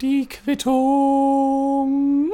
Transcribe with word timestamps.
Die 0.00 0.26
Quittung. 0.26 2.32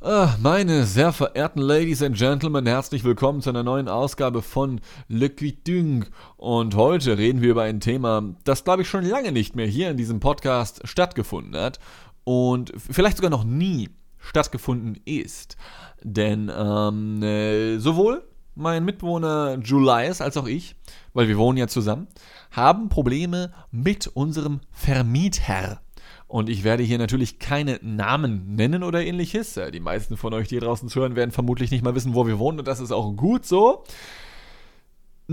Ah, 0.00 0.34
meine 0.42 0.84
sehr 0.84 1.12
verehrten 1.12 1.62
Ladies 1.62 2.02
and 2.02 2.16
Gentlemen, 2.16 2.66
herzlich 2.66 3.04
willkommen 3.04 3.40
zu 3.40 3.50
einer 3.50 3.62
neuen 3.62 3.88
Ausgabe 3.88 4.42
von 4.42 4.80
Le 5.06 5.30
Quitung. 5.30 6.06
Und 6.38 6.74
heute 6.74 7.18
reden 7.18 7.40
wir 7.40 7.52
über 7.52 7.62
ein 7.62 7.78
Thema, 7.78 8.34
das 8.42 8.64
glaube 8.64 8.82
ich 8.82 8.88
schon 8.88 9.04
lange 9.04 9.30
nicht 9.30 9.54
mehr 9.54 9.68
hier 9.68 9.92
in 9.92 9.96
diesem 9.96 10.18
Podcast 10.18 10.80
stattgefunden 10.88 11.54
hat 11.54 11.78
und 12.24 12.72
vielleicht 12.76 13.18
sogar 13.18 13.30
noch 13.30 13.44
nie 13.44 13.90
stattgefunden 14.18 15.00
ist. 15.04 15.56
Denn 16.02 16.50
ähm, 16.52 17.22
äh, 17.22 17.78
sowohl 17.78 18.24
mein 18.54 18.84
Mitbewohner 18.84 19.58
Julius 19.62 20.20
als 20.20 20.36
auch 20.36 20.46
ich, 20.46 20.76
weil 21.14 21.28
wir 21.28 21.38
wohnen 21.38 21.58
ja 21.58 21.68
zusammen, 21.68 22.08
haben 22.50 22.88
Probleme 22.88 23.52
mit 23.70 24.06
unserem 24.08 24.60
Vermieter. 24.70 25.80
Und 26.26 26.48
ich 26.48 26.64
werde 26.64 26.82
hier 26.82 26.98
natürlich 26.98 27.38
keine 27.38 27.78
Namen 27.82 28.54
nennen 28.54 28.82
oder 28.82 29.04
ähnliches. 29.04 29.60
Die 29.72 29.80
meisten 29.80 30.16
von 30.16 30.32
euch, 30.32 30.48
die 30.48 30.54
hier 30.54 30.62
draußen 30.62 30.88
zuhören, 30.88 31.14
werden 31.14 31.30
vermutlich 31.30 31.70
nicht 31.70 31.84
mal 31.84 31.94
wissen, 31.94 32.14
wo 32.14 32.26
wir 32.26 32.38
wohnen 32.38 32.58
und 32.58 32.68
das 32.68 32.80
ist 32.80 32.90
auch 32.90 33.12
gut 33.12 33.44
so. 33.44 33.84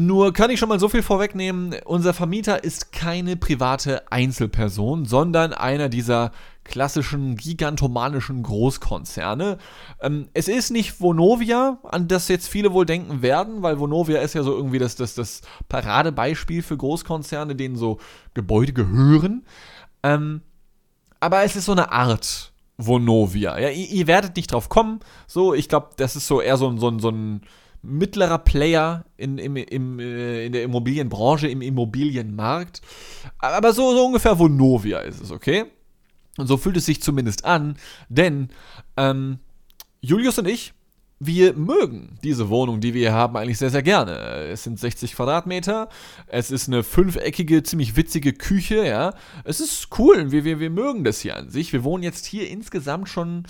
Nur 0.01 0.31
kann 0.31 0.49
ich 0.49 0.59
schon 0.59 0.69
mal 0.69 0.79
so 0.79 0.87
viel 0.87 1.03
vorwegnehmen, 1.03 1.75
unser 1.83 2.13
Vermieter 2.13 2.63
ist 2.63 2.93
keine 2.93 3.35
private 3.35 4.09
Einzelperson, 4.09 5.03
sondern 5.03 5.51
einer 5.51 5.89
dieser 5.89 6.31
klassischen 6.63 7.35
gigantomanischen 7.35 8.41
Großkonzerne. 8.41 9.57
Ähm, 9.99 10.29
es 10.33 10.47
ist 10.47 10.71
nicht 10.71 11.01
Vonovia, 11.01 11.79
an 11.83 12.07
das 12.07 12.29
jetzt 12.29 12.47
viele 12.47 12.71
wohl 12.71 12.85
denken 12.85 13.21
werden, 13.21 13.61
weil 13.61 13.77
Vonovia 13.77 14.21
ist 14.21 14.35
ja 14.35 14.43
so 14.43 14.55
irgendwie 14.55 14.79
das, 14.79 14.95
das, 14.95 15.15
das 15.15 15.41
Paradebeispiel 15.67 16.63
für 16.63 16.77
Großkonzerne, 16.77 17.57
denen 17.57 17.75
so 17.75 17.99
Gebäude 18.33 18.71
gehören. 18.71 19.45
Ähm, 20.01 20.39
aber 21.19 21.43
es 21.43 21.57
ist 21.57 21.65
so 21.65 21.73
eine 21.73 21.91
Art 21.91 22.53
Vonovia. 22.77 23.59
Ja, 23.59 23.67
ihr, 23.67 23.89
ihr 23.89 24.07
werdet 24.07 24.37
nicht 24.37 24.53
drauf 24.53 24.69
kommen. 24.69 25.01
So, 25.27 25.53
ich 25.53 25.67
glaube, 25.67 25.89
das 25.97 26.15
ist 26.15 26.25
so 26.25 26.39
eher 26.39 26.55
so, 26.55 26.77
so, 26.77 26.97
so 26.99 27.09
ein 27.09 27.41
mittlerer 27.81 28.39
Player 28.39 29.05
in, 29.17 29.37
im, 29.37 29.55
im, 29.55 29.99
äh, 29.99 30.45
in 30.45 30.51
der 30.51 30.63
Immobilienbranche, 30.63 31.47
im 31.47 31.61
Immobilienmarkt. 31.61 32.81
Aber 33.37 33.73
so, 33.73 33.93
so 33.93 34.05
ungefähr 34.05 34.37
Vonovia 34.37 34.99
ist 34.99 35.21
es, 35.21 35.31
okay? 35.31 35.65
Und 36.37 36.47
so 36.47 36.57
fühlt 36.57 36.77
es 36.77 36.85
sich 36.85 37.01
zumindest 37.01 37.45
an, 37.45 37.77
denn 38.07 38.49
ähm, 38.97 39.39
Julius 40.01 40.39
und 40.39 40.47
ich, 40.47 40.73
wir 41.19 41.53
mögen 41.53 42.17
diese 42.23 42.47
Wohnung, 42.47 42.79
die 42.79 42.93
wir 42.93 43.01
hier 43.01 43.13
haben, 43.13 43.35
eigentlich 43.35 43.57
sehr, 43.57 43.69
sehr 43.69 43.83
gerne. 43.83 44.13
Es 44.47 44.63
sind 44.63 44.79
60 44.79 45.15
Quadratmeter, 45.15 45.89
es 46.27 46.49
ist 46.49 46.69
eine 46.69 46.81
fünfeckige, 46.81 47.61
ziemlich 47.61 47.97
witzige 47.97 48.31
Küche, 48.31 48.85
ja. 48.85 49.13
Es 49.43 49.59
ist 49.59 49.89
cool, 49.99 50.31
wir, 50.31 50.45
wir, 50.45 50.61
wir 50.61 50.69
mögen 50.69 51.03
das 51.03 51.19
hier 51.19 51.35
an 51.35 51.49
sich. 51.49 51.73
Wir 51.73 51.83
wohnen 51.83 52.03
jetzt 52.03 52.25
hier 52.25 52.49
insgesamt 52.49 53.09
schon 53.09 53.43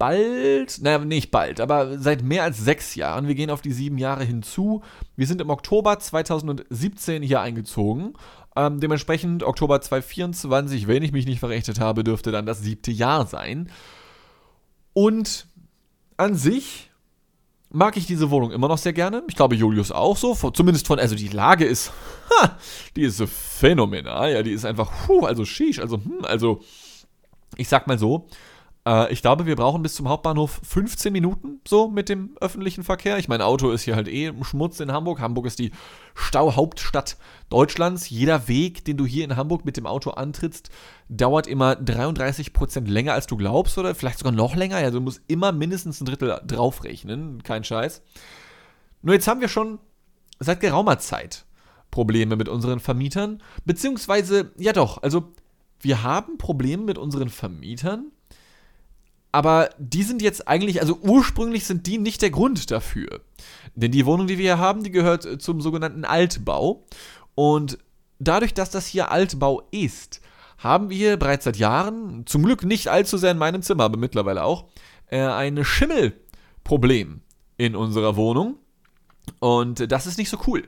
bald, 0.00 0.80
naja, 0.82 0.98
nicht 0.98 1.30
bald, 1.30 1.60
aber 1.60 2.00
seit 2.00 2.24
mehr 2.24 2.42
als 2.42 2.58
sechs 2.58 2.96
Jahren. 2.96 3.28
Wir 3.28 3.36
gehen 3.36 3.50
auf 3.50 3.62
die 3.62 3.70
sieben 3.70 3.98
Jahre 3.98 4.24
hinzu. 4.24 4.82
Wir 5.14 5.28
sind 5.28 5.40
im 5.40 5.50
Oktober 5.50 6.00
2017 6.00 7.22
hier 7.22 7.40
eingezogen 7.40 8.14
ähm, 8.56 8.80
dementsprechend 8.80 9.42
Oktober 9.42 9.80
2024, 9.80 10.88
wenn 10.88 11.02
ich 11.02 11.12
mich 11.12 11.26
nicht 11.26 11.40
verrechnet 11.40 11.78
habe, 11.78 12.02
dürfte 12.04 12.32
dann 12.32 12.46
das 12.46 12.60
siebte 12.60 12.90
Jahr 12.90 13.26
sein. 13.26 13.70
Und 14.92 15.46
an 16.16 16.34
sich 16.34 16.90
mag 17.70 17.96
ich 17.96 18.06
diese 18.06 18.30
Wohnung 18.30 18.50
immer 18.50 18.66
noch 18.66 18.78
sehr 18.78 18.92
gerne. 18.92 19.22
Ich 19.28 19.36
glaube, 19.36 19.54
Julius 19.54 19.92
auch 19.92 20.16
so. 20.16 20.34
Zumindest 20.50 20.88
von, 20.88 20.98
also 20.98 21.14
die 21.14 21.28
Lage 21.28 21.64
ist, 21.64 21.92
ha, 22.30 22.58
die 22.96 23.02
ist 23.02 23.22
phänomenal. 23.22 24.32
Ja, 24.32 24.42
die 24.42 24.52
ist 24.52 24.64
einfach, 24.64 24.90
puh, 25.06 25.24
also 25.24 25.44
sheesh, 25.44 25.78
also, 25.78 25.96
hm, 25.98 26.24
also, 26.24 26.60
ich 27.56 27.68
sag 27.68 27.86
mal 27.86 27.98
so, 27.98 28.26
äh, 28.86 29.12
ich 29.12 29.22
glaube, 29.22 29.46
wir 29.46 29.56
brauchen 29.56 29.82
bis 29.82 29.94
zum 29.94 30.08
Hauptbahnhof 30.08 30.60
15 30.62 31.12
Minuten 31.12 31.60
so 31.66 31.88
mit 31.88 32.08
dem 32.08 32.36
öffentlichen 32.40 32.84
Verkehr. 32.84 33.18
Ich 33.18 33.28
meine, 33.28 33.44
Auto 33.44 33.70
ist 33.70 33.82
hier 33.82 33.96
halt 33.96 34.08
eh 34.08 34.32
Schmutz 34.42 34.80
in 34.80 34.92
Hamburg. 34.92 35.20
Hamburg 35.20 35.46
ist 35.46 35.58
die 35.58 35.72
Stauhauptstadt 36.14 37.16
Deutschlands. 37.48 38.08
Jeder 38.08 38.48
Weg, 38.48 38.84
den 38.84 38.96
du 38.96 39.06
hier 39.06 39.24
in 39.24 39.36
Hamburg 39.36 39.64
mit 39.64 39.76
dem 39.76 39.86
Auto 39.86 40.10
antrittst, 40.10 40.70
dauert 41.08 41.46
immer 41.46 41.72
33% 41.72 42.86
länger, 42.86 43.12
als 43.12 43.26
du 43.26 43.36
glaubst 43.36 43.76
oder 43.78 43.94
vielleicht 43.94 44.18
sogar 44.18 44.32
noch 44.32 44.56
länger. 44.56 44.80
Ja, 44.80 44.90
du 44.90 45.00
musst 45.00 45.22
immer 45.26 45.52
mindestens 45.52 46.00
ein 46.00 46.06
Drittel 46.06 46.40
draufrechnen. 46.46 47.42
Kein 47.42 47.64
Scheiß. 47.64 48.02
Nur 49.02 49.14
jetzt 49.14 49.28
haben 49.28 49.40
wir 49.40 49.48
schon 49.48 49.78
seit 50.38 50.60
geraumer 50.60 50.98
Zeit 50.98 51.44
Probleme 51.90 52.36
mit 52.36 52.48
unseren 52.48 52.80
Vermietern. 52.80 53.42
Beziehungsweise, 53.64 54.52
ja 54.56 54.72
doch, 54.72 55.02
also 55.02 55.32
wir 55.80 56.02
haben 56.02 56.38
Probleme 56.38 56.84
mit 56.84 56.98
unseren 56.98 57.30
Vermietern 57.30 58.12
aber 59.32 59.70
die 59.78 60.02
sind 60.02 60.22
jetzt 60.22 60.48
eigentlich, 60.48 60.80
also 60.80 60.98
ursprünglich 61.02 61.64
sind 61.64 61.86
die 61.86 61.98
nicht 61.98 62.22
der 62.22 62.30
Grund 62.30 62.70
dafür. 62.70 63.20
Denn 63.74 63.92
die 63.92 64.06
Wohnung, 64.06 64.26
die 64.26 64.38
wir 64.38 64.44
hier 64.44 64.58
haben, 64.58 64.82
die 64.82 64.90
gehört 64.90 65.24
äh, 65.24 65.38
zum 65.38 65.60
sogenannten 65.60 66.04
Altbau. 66.04 66.86
Und 67.34 67.78
dadurch, 68.18 68.54
dass 68.54 68.70
das 68.70 68.86
hier 68.86 69.10
Altbau 69.10 69.62
ist, 69.70 70.20
haben 70.58 70.90
wir 70.90 71.16
bereits 71.16 71.44
seit 71.44 71.56
Jahren, 71.56 72.26
zum 72.26 72.42
Glück 72.42 72.64
nicht 72.64 72.88
allzu 72.88 73.16
sehr 73.16 73.30
in 73.30 73.38
meinem 73.38 73.62
Zimmer, 73.62 73.84
aber 73.84 73.96
mittlerweile 73.96 74.44
auch, 74.44 74.66
äh, 75.06 75.20
ein 75.20 75.64
Schimmelproblem 75.64 77.22
in 77.56 77.76
unserer 77.76 78.16
Wohnung. 78.16 78.58
Und 79.38 79.90
das 79.90 80.06
ist 80.06 80.18
nicht 80.18 80.28
so 80.28 80.38
cool. 80.46 80.64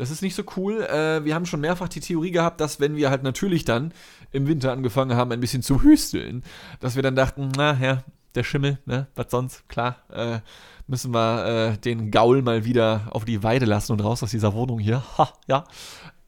Das 0.00 0.10
ist 0.10 0.22
nicht 0.22 0.34
so 0.34 0.44
cool. 0.56 0.80
Äh, 0.80 1.26
wir 1.26 1.34
haben 1.34 1.44
schon 1.44 1.60
mehrfach 1.60 1.86
die 1.86 2.00
Theorie 2.00 2.30
gehabt, 2.30 2.58
dass 2.62 2.80
wenn 2.80 2.96
wir 2.96 3.10
halt 3.10 3.22
natürlich 3.22 3.66
dann 3.66 3.92
im 4.32 4.46
Winter 4.46 4.72
angefangen 4.72 5.14
haben, 5.14 5.30
ein 5.30 5.40
bisschen 5.40 5.62
zu 5.62 5.82
hüsteln, 5.82 6.42
dass 6.80 6.96
wir 6.96 7.02
dann 7.02 7.14
dachten, 7.14 7.52
na 7.54 7.78
ja, 7.78 8.02
der 8.34 8.42
Schimmel, 8.42 8.78
ne, 8.86 9.08
was 9.14 9.26
sonst, 9.28 9.68
klar, 9.68 9.96
äh, 10.10 10.40
müssen 10.86 11.12
wir 11.12 11.44
äh, 11.44 11.76
den 11.76 12.10
Gaul 12.10 12.40
mal 12.40 12.64
wieder 12.64 13.08
auf 13.10 13.26
die 13.26 13.42
Weide 13.42 13.66
lassen 13.66 13.92
und 13.92 14.00
raus 14.00 14.22
aus 14.22 14.30
dieser 14.30 14.54
Wohnung 14.54 14.78
hier. 14.78 15.02
Ha, 15.18 15.34
ja. 15.46 15.64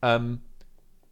Ähm, 0.02 0.40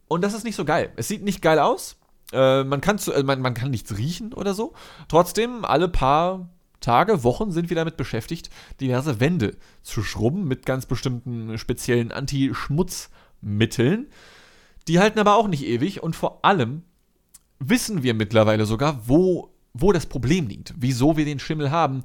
und 0.07 0.23
das 0.23 0.35
ist 0.35 0.43
nicht 0.43 0.55
so 0.55 0.63
geil. 0.63 0.91
Es 0.97 1.07
sieht 1.07 1.23
nicht 1.23 1.41
geil 1.41 1.57
aus. 1.57 1.97
Äh, 2.31 2.63
man, 2.63 2.79
kann 2.79 2.99
zu, 2.99 3.11
äh, 3.11 3.23
man, 3.23 3.41
man 3.41 3.55
kann 3.55 3.71
nichts 3.71 3.97
riechen 3.97 4.33
oder 4.33 4.53
so. 4.53 4.73
Trotzdem, 5.07 5.65
alle 5.65 5.89
paar 5.89 6.47
Tage, 6.81 7.23
Wochen 7.23 7.51
sind 7.51 7.69
wir 7.69 7.75
damit 7.75 7.95
beschäftigt, 7.95 8.49
diverse 8.79 9.19
Wände 9.19 9.55
zu 9.81 10.03
schrubben 10.03 10.47
mit 10.47 10.65
ganz 10.65 10.85
bestimmten 10.85 11.57
speziellen 11.57 12.11
Anti-Schmutzmitteln. 12.11 14.07
Die 14.87 14.99
halten 14.99 15.19
aber 15.19 15.35
auch 15.35 15.47
nicht 15.47 15.63
ewig 15.65 16.03
und 16.03 16.15
vor 16.15 16.43
allem 16.43 16.83
wissen 17.59 18.03
wir 18.03 18.13
mittlerweile 18.13 18.65
sogar, 18.65 19.07
wo, 19.07 19.53
wo 19.73 19.91
das 19.91 20.07
Problem 20.07 20.47
liegt, 20.47 20.73
wieso 20.77 21.15
wir 21.15 21.25
den 21.25 21.39
Schimmel 21.39 21.71
haben. 21.71 22.03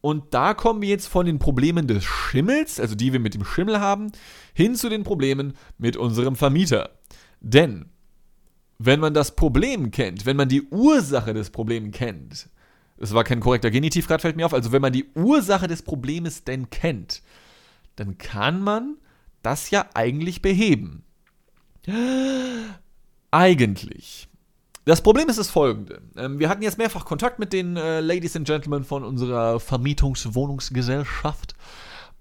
Und 0.00 0.32
da 0.32 0.54
kommen 0.54 0.80
wir 0.80 0.88
jetzt 0.88 1.08
von 1.08 1.26
den 1.26 1.38
Problemen 1.38 1.86
des 1.86 2.02
Schimmels, 2.02 2.80
also 2.80 2.94
die 2.94 3.12
wir 3.12 3.20
mit 3.20 3.34
dem 3.34 3.44
Schimmel 3.44 3.80
haben, 3.80 4.10
hin 4.54 4.74
zu 4.74 4.88
den 4.88 5.04
Problemen 5.04 5.52
mit 5.76 5.98
unserem 5.98 6.36
Vermieter. 6.36 6.90
Denn 7.40 7.90
wenn 8.78 8.98
man 8.98 9.12
das 9.12 9.36
Problem 9.36 9.90
kennt, 9.90 10.24
wenn 10.24 10.38
man 10.38 10.48
die 10.48 10.62
Ursache 10.70 11.34
des 11.34 11.50
Problems 11.50 11.94
kennt, 11.94 12.48
es 13.00 13.14
war 13.14 13.24
kein 13.24 13.40
korrekter 13.40 13.70
Genitiv, 13.70 14.06
gerade 14.06 14.20
fällt 14.20 14.36
mir 14.36 14.46
auf. 14.46 14.54
Also, 14.54 14.72
wenn 14.72 14.82
man 14.82 14.92
die 14.92 15.06
Ursache 15.14 15.66
des 15.66 15.82
Problems 15.82 16.44
denn 16.44 16.68
kennt, 16.70 17.22
dann 17.96 18.18
kann 18.18 18.62
man 18.62 18.98
das 19.42 19.70
ja 19.70 19.86
eigentlich 19.94 20.42
beheben. 20.42 21.02
Eigentlich. 23.30 24.28
Das 24.84 25.02
Problem 25.02 25.28
ist 25.28 25.38
das 25.38 25.50
folgende. 25.50 26.02
Ähm, 26.16 26.38
wir 26.38 26.48
hatten 26.48 26.62
jetzt 26.62 26.78
mehrfach 26.78 27.04
Kontakt 27.04 27.38
mit 27.38 27.52
den 27.52 27.76
äh, 27.76 28.00
Ladies 28.00 28.36
and 28.36 28.46
Gentlemen 28.46 28.84
von 28.84 29.04
unserer 29.04 29.60
Vermietungswohnungsgesellschaft. 29.60 31.54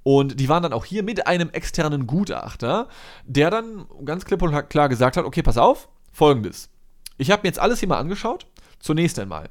Und 0.03 0.39
die 0.39 0.47
waren 0.47 0.63
dann 0.63 0.73
auch 0.73 0.85
hier 0.85 1.03
mit 1.03 1.27
einem 1.27 1.49
externen 1.49 2.07
Gutachter, 2.07 2.87
der 3.25 3.51
dann 3.51 3.85
ganz 4.05 4.23
klipp 4.23 4.41
und 4.41 4.69
klar 4.69 4.87
gesagt 4.87 5.17
hat: 5.17 5.25
Okay, 5.25 5.41
pass 5.41 5.57
auf, 5.57 5.89
folgendes. 6.11 6.69
Ich 7.17 7.31
habe 7.31 7.41
mir 7.43 7.49
jetzt 7.49 7.59
alles 7.59 7.79
hier 7.79 7.89
mal 7.89 7.99
angeschaut. 7.99 8.45
Zunächst 8.79 9.19
einmal 9.19 9.49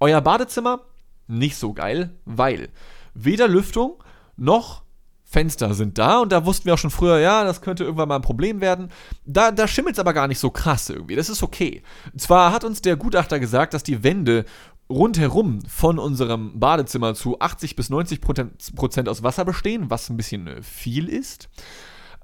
euer 0.00 0.20
Badezimmer 0.20 0.80
nicht 1.26 1.56
so 1.56 1.72
geil, 1.72 2.10
weil 2.24 2.70
weder 3.14 3.48
Lüftung 3.48 4.02
noch 4.36 4.82
Fenster 5.24 5.74
sind 5.74 5.96
da 5.96 6.18
und 6.18 6.32
da 6.32 6.44
wussten 6.44 6.64
wir 6.64 6.74
auch 6.74 6.78
schon 6.78 6.90
früher, 6.90 7.20
ja, 7.20 7.44
das 7.44 7.60
könnte 7.60 7.84
irgendwann 7.84 8.08
mal 8.08 8.16
ein 8.16 8.22
Problem 8.22 8.60
werden. 8.60 8.90
Da, 9.24 9.52
da 9.52 9.68
schimmelt 9.68 9.94
es 9.94 10.00
aber 10.00 10.12
gar 10.12 10.26
nicht 10.26 10.40
so 10.40 10.50
krass 10.50 10.90
irgendwie. 10.90 11.14
Das 11.14 11.28
ist 11.28 11.44
okay. 11.44 11.84
Zwar 12.16 12.52
hat 12.52 12.64
uns 12.64 12.82
der 12.82 12.96
Gutachter 12.96 13.38
gesagt, 13.38 13.72
dass 13.72 13.84
die 13.84 14.02
Wände 14.02 14.44
rundherum 14.88 15.60
von 15.68 16.00
unserem 16.00 16.58
Badezimmer 16.58 17.14
zu 17.14 17.38
80 17.38 17.76
bis 17.76 17.90
90 17.90 18.20
Prozent 18.20 19.08
aus 19.08 19.22
Wasser 19.22 19.44
bestehen, 19.44 19.88
was 19.88 20.10
ein 20.10 20.16
bisschen 20.16 20.48
äh, 20.48 20.62
viel 20.62 21.08
ist. 21.08 21.48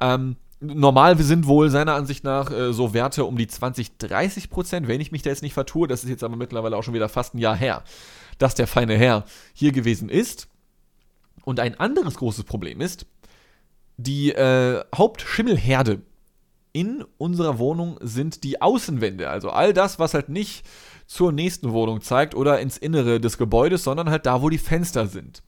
Ähm, 0.00 0.36
Normal 0.60 1.18
sind 1.18 1.46
wohl 1.46 1.68
seiner 1.68 1.94
Ansicht 1.94 2.24
nach 2.24 2.50
äh, 2.50 2.72
so 2.72 2.94
Werte 2.94 3.24
um 3.24 3.36
die 3.36 3.46
20, 3.46 3.98
30 3.98 4.48
Prozent, 4.48 4.88
wenn 4.88 5.00
ich 5.00 5.12
mich 5.12 5.22
da 5.22 5.30
jetzt 5.30 5.42
nicht 5.42 5.54
vertue. 5.54 5.86
Das 5.86 6.02
ist 6.02 6.10
jetzt 6.10 6.24
aber 6.24 6.36
mittlerweile 6.36 6.76
auch 6.76 6.82
schon 6.82 6.94
wieder 6.94 7.08
fast 7.08 7.34
ein 7.34 7.38
Jahr 7.38 7.56
her, 7.56 7.84
dass 8.38 8.54
der 8.54 8.66
feine 8.66 8.96
Herr 8.96 9.24
hier 9.52 9.72
gewesen 9.72 10.08
ist. 10.08 10.48
Und 11.44 11.60
ein 11.60 11.78
anderes 11.78 12.16
großes 12.16 12.44
Problem 12.44 12.80
ist, 12.80 13.06
die 13.98 14.32
äh, 14.32 14.82
Hauptschimmelherde 14.94 16.02
in 16.72 17.04
unserer 17.16 17.58
Wohnung 17.58 17.98
sind 18.02 18.44
die 18.44 18.60
Außenwände. 18.60 19.30
Also 19.30 19.50
all 19.50 19.72
das, 19.72 19.98
was 19.98 20.14
halt 20.14 20.28
nicht 20.28 20.66
zur 21.06 21.32
nächsten 21.32 21.72
Wohnung 21.72 22.00
zeigt 22.00 22.34
oder 22.34 22.60
ins 22.60 22.76
Innere 22.76 23.20
des 23.20 23.38
Gebäudes, 23.38 23.84
sondern 23.84 24.10
halt 24.10 24.26
da, 24.26 24.42
wo 24.42 24.50
die 24.50 24.58
Fenster 24.58 25.06
sind. 25.06 25.42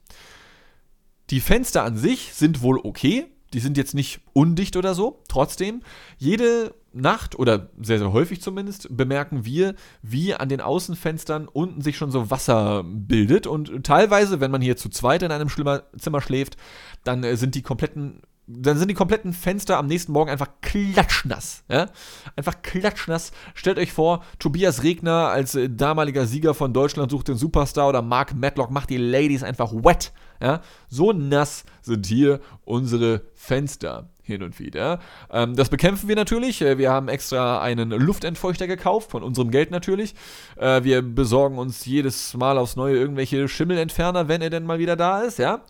Die 1.29 1.39
Fenster 1.39 1.83
an 1.83 1.97
sich 1.97 2.33
sind 2.33 2.61
wohl 2.61 2.79
okay. 2.83 3.27
Die 3.53 3.59
sind 3.59 3.77
jetzt 3.77 3.95
nicht 3.95 4.21
undicht 4.33 4.75
oder 4.75 4.93
so. 4.93 5.23
Trotzdem, 5.27 5.81
jede 6.17 6.73
Nacht 6.91 7.37
oder 7.37 7.69
sehr, 7.81 7.99
sehr 7.99 8.11
häufig 8.11 8.41
zumindest 8.41 8.95
bemerken 8.95 9.45
wir, 9.45 9.75
wie 10.01 10.33
an 10.33 10.49
den 10.49 10.61
Außenfenstern 10.61 11.47
unten 11.47 11.81
sich 11.81 11.97
schon 11.97 12.11
so 12.11 12.31
Wasser 12.31 12.83
bildet. 12.83 13.47
Und 13.47 13.83
teilweise, 13.83 14.39
wenn 14.39 14.51
man 14.51 14.61
hier 14.61 14.77
zu 14.77 14.89
zweit 14.89 15.23
in 15.23 15.31
einem 15.31 15.49
Zimmer 15.49 16.21
schläft, 16.21 16.57
dann 17.03 17.23
äh, 17.23 17.37
sind 17.37 17.55
die 17.55 17.61
kompletten 17.61 18.21
dann 18.51 18.77
sind 18.77 18.87
die 18.87 18.95
kompletten 18.95 19.31
Fenster 19.31 19.77
am 19.77 19.85
nächsten 19.85 20.11
Morgen 20.11 20.31
einfach 20.31 20.49
klatschnass. 20.61 21.63
Ja? 21.69 21.87
Einfach 22.35 22.61
klatschnass. 22.63 23.31
Stellt 23.53 23.77
euch 23.77 23.93
vor, 23.93 24.23
Tobias 24.39 24.81
Regner 24.81 25.27
als 25.27 25.53
äh, 25.53 25.69
damaliger 25.69 26.25
Sieger 26.25 26.55
von 26.55 26.73
Deutschland 26.73 27.11
sucht 27.11 27.27
den 27.27 27.37
Superstar 27.37 27.87
oder 27.87 28.01
Mark 28.01 28.35
Matlock 28.35 28.71
macht 28.71 28.89
die 28.89 28.97
Ladies 28.97 29.43
einfach 29.43 29.71
wet. 29.71 30.11
Ja? 30.41 30.61
So 30.87 31.13
nass 31.13 31.63
sind 31.83 32.07
hier 32.07 32.39
unsere 32.65 33.21
Fenster 33.35 34.09
hin 34.23 34.41
und 34.41 34.59
wieder. 34.59 34.99
Ähm, 35.31 35.55
das 35.55 35.69
bekämpfen 35.69 36.07
wir 36.07 36.15
natürlich. 36.15 36.61
Äh, 36.63 36.79
wir 36.79 36.91
haben 36.91 37.07
extra 37.07 37.61
einen 37.61 37.91
Luftentfeuchter 37.91 38.65
gekauft, 38.65 39.11
von 39.11 39.21
unserem 39.21 39.51
Geld 39.51 39.69
natürlich. 39.69 40.15
Äh, 40.55 40.83
wir 40.83 41.03
besorgen 41.03 41.59
uns 41.59 41.85
jedes 41.85 42.33
Mal 42.35 42.57
aufs 42.57 42.75
Neue 42.75 42.95
irgendwelche 42.97 43.47
Schimmelentferner, 43.47 44.27
wenn 44.27 44.41
er 44.41 44.49
denn 44.49 44.65
mal 44.65 44.79
wieder 44.79 44.95
da 44.95 45.21
ist, 45.21 45.37
ja. 45.37 45.61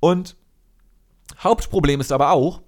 Und 0.00 0.36
Hauptproblem 1.38 2.00
ist 2.00 2.12
aber 2.12 2.32
auch, 2.32 2.62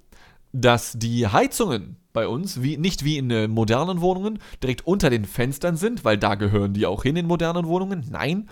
dass 0.53 0.93
die 0.93 1.27
Heizungen 1.27 1.97
bei 2.13 2.29
uns, 2.29 2.63
wie, 2.63 2.77
nicht 2.77 3.05
wie 3.05 3.17
in 3.17 3.31
äh, 3.31 3.49
modernen 3.49 4.01
Wohnungen, 4.01 4.39
direkt 4.63 4.87
unter 4.87 5.11
den 5.11 5.25
Fenstern 5.25 5.77
sind, 5.77 6.05
weil 6.05 6.19
da 6.19 6.35
gehören 6.35 6.75
die 6.75 6.87
auch 6.87 7.03
hin 7.03 7.17
in 7.17 7.27
modernen 7.27 7.67
Wohnungen. 7.67 8.07
Nein, 8.11 8.49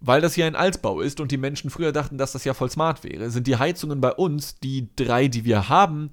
weil 0.00 0.20
das 0.20 0.34
hier 0.34 0.46
ein 0.46 0.56
Altbau 0.56 1.00
ist 1.00 1.20
und 1.20 1.30
die 1.30 1.36
Menschen 1.36 1.70
früher 1.70 1.92
dachten, 1.92 2.18
dass 2.18 2.32
das 2.32 2.44
ja 2.44 2.54
voll 2.54 2.70
smart 2.70 3.04
wäre, 3.04 3.30
sind 3.30 3.46
die 3.46 3.56
Heizungen 3.56 4.00
bei 4.00 4.12
uns, 4.12 4.58
die 4.58 4.88
drei, 4.96 5.28
die 5.28 5.44
wir 5.44 5.68
haben, 5.68 6.10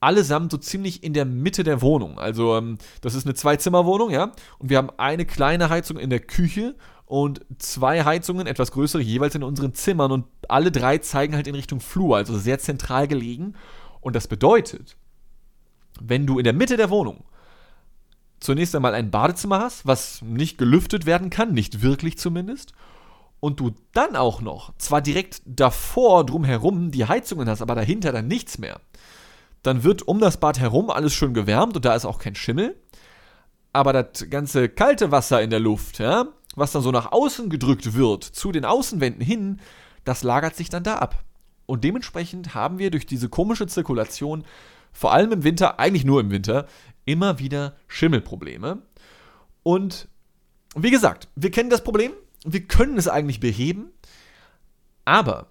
allesamt 0.00 0.52
so 0.52 0.58
ziemlich 0.58 1.02
in 1.02 1.12
der 1.12 1.24
Mitte 1.24 1.64
der 1.64 1.82
Wohnung. 1.82 2.18
Also, 2.18 2.56
ähm, 2.56 2.78
das 3.00 3.14
ist 3.14 3.26
eine 3.26 3.34
Zwei-Zimmer-Wohnung, 3.34 4.10
ja, 4.10 4.32
und 4.58 4.70
wir 4.70 4.78
haben 4.78 4.90
eine 4.96 5.26
kleine 5.26 5.70
Heizung 5.70 5.98
in 5.98 6.10
der 6.10 6.20
Küche 6.20 6.76
und 7.08 7.40
zwei 7.58 8.04
Heizungen, 8.04 8.46
etwas 8.46 8.70
größere, 8.70 9.00
jeweils 9.00 9.34
in 9.34 9.42
unseren 9.42 9.74
Zimmern 9.74 10.12
und 10.12 10.26
alle 10.46 10.70
drei 10.70 10.98
zeigen 10.98 11.34
halt 11.34 11.46
in 11.46 11.54
Richtung 11.54 11.80
Flur, 11.80 12.18
also 12.18 12.38
sehr 12.38 12.58
zentral 12.58 13.08
gelegen. 13.08 13.54
Und 14.02 14.14
das 14.14 14.28
bedeutet, 14.28 14.96
wenn 16.00 16.26
du 16.26 16.38
in 16.38 16.44
der 16.44 16.52
Mitte 16.52 16.76
der 16.76 16.90
Wohnung 16.90 17.24
zunächst 18.40 18.76
einmal 18.76 18.94
ein 18.94 19.10
Badezimmer 19.10 19.58
hast, 19.60 19.86
was 19.86 20.20
nicht 20.20 20.58
gelüftet 20.58 21.06
werden 21.06 21.30
kann, 21.30 21.52
nicht 21.52 21.80
wirklich 21.80 22.18
zumindest, 22.18 22.74
und 23.40 23.58
du 23.58 23.70
dann 23.92 24.14
auch 24.14 24.42
noch, 24.42 24.74
zwar 24.76 25.00
direkt 25.00 25.40
davor 25.46 26.26
drumherum 26.26 26.90
die 26.90 27.06
Heizungen 27.06 27.48
hast, 27.48 27.62
aber 27.62 27.74
dahinter 27.74 28.12
dann 28.12 28.28
nichts 28.28 28.58
mehr, 28.58 28.80
dann 29.62 29.82
wird 29.82 30.02
um 30.02 30.20
das 30.20 30.38
Bad 30.38 30.60
herum 30.60 30.90
alles 30.90 31.14
schön 31.14 31.32
gewärmt 31.32 31.74
und 31.74 31.84
da 31.84 31.94
ist 31.94 32.04
auch 32.04 32.18
kein 32.18 32.34
Schimmel. 32.34 32.76
Aber 33.72 33.92
das 33.92 34.28
ganze 34.28 34.68
kalte 34.68 35.10
Wasser 35.10 35.40
in 35.40 35.50
der 35.50 35.60
Luft, 35.60 35.98
ja, 36.00 36.26
was 36.58 36.72
dann 36.72 36.82
so 36.82 36.90
nach 36.90 37.12
außen 37.12 37.50
gedrückt 37.50 37.94
wird, 37.94 38.24
zu 38.24 38.52
den 38.52 38.64
Außenwänden 38.64 39.24
hin, 39.24 39.60
das 40.04 40.22
lagert 40.22 40.56
sich 40.56 40.68
dann 40.68 40.84
da 40.84 40.96
ab. 40.96 41.24
Und 41.66 41.84
dementsprechend 41.84 42.54
haben 42.54 42.78
wir 42.78 42.90
durch 42.90 43.06
diese 43.06 43.28
komische 43.28 43.66
Zirkulation, 43.66 44.44
vor 44.92 45.12
allem 45.12 45.32
im 45.32 45.44
Winter, 45.44 45.78
eigentlich 45.78 46.04
nur 46.04 46.20
im 46.20 46.30
Winter, 46.30 46.66
immer 47.04 47.38
wieder 47.38 47.76
Schimmelprobleme. 47.88 48.82
Und 49.62 50.08
wie 50.74 50.90
gesagt, 50.90 51.28
wir 51.36 51.50
kennen 51.50 51.70
das 51.70 51.84
Problem, 51.84 52.12
wir 52.44 52.66
können 52.66 52.96
es 52.96 53.08
eigentlich 53.08 53.40
beheben, 53.40 53.90
aber 55.04 55.48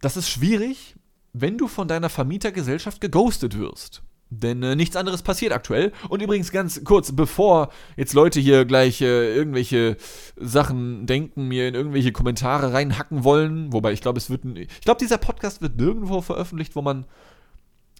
das 0.00 0.16
ist 0.16 0.28
schwierig, 0.28 0.96
wenn 1.32 1.58
du 1.58 1.66
von 1.66 1.88
deiner 1.88 2.08
Vermietergesellschaft 2.08 3.00
geghostet 3.00 3.58
wirst. 3.58 4.02
Denn 4.30 4.62
äh, 4.62 4.74
nichts 4.74 4.96
anderes 4.96 5.22
passiert 5.22 5.52
aktuell. 5.52 5.92
Und 6.08 6.22
übrigens 6.22 6.50
ganz 6.50 6.82
kurz, 6.84 7.12
bevor 7.12 7.70
jetzt 7.96 8.14
Leute 8.14 8.40
hier 8.40 8.64
gleich 8.64 9.00
äh, 9.00 9.34
irgendwelche 9.34 9.96
Sachen 10.36 11.06
denken, 11.06 11.48
mir 11.48 11.68
in 11.68 11.74
irgendwelche 11.74 12.12
Kommentare 12.12 12.72
reinhacken 12.72 13.22
wollen, 13.22 13.72
wobei 13.72 13.92
ich 13.92 14.00
glaube, 14.00 14.18
es 14.18 14.30
wird, 14.30 14.44
ich 14.56 14.80
glaube, 14.80 14.98
dieser 14.98 15.18
Podcast 15.18 15.62
wird 15.62 15.76
nirgendwo 15.76 16.20
veröffentlicht, 16.20 16.74
wo 16.74 16.82
man, 16.82 17.06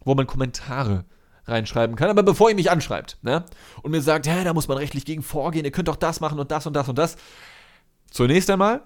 wo 0.05 0.15
man 0.15 0.27
Kommentare 0.27 1.05
reinschreiben 1.47 1.97
kann. 1.97 2.11
Aber 2.11 2.23
bevor 2.23 2.49
ihr 2.49 2.57
mich 2.57 2.71
anschreibt, 2.71 3.19
ne, 3.23 3.45
und 3.83 3.91
mir 3.91 4.01
sagt, 4.01 4.27
ja, 4.27 4.43
da 4.45 4.55
muss 4.55 4.69
man 4.69 4.79
rechtlich 4.79 5.05
gegen 5.05 5.23
vorgehen, 5.23 5.65
ihr 5.65 5.73
könnt 5.73 5.89
doch 5.89 5.97
das 5.97 6.21
machen 6.21 6.39
und 6.39 6.51
das 6.51 6.67
und 6.67 6.75
das 6.75 6.89
und 6.89 6.99
das. 6.99 7.17
Zunächst 8.11 8.49
einmal, 8.51 8.83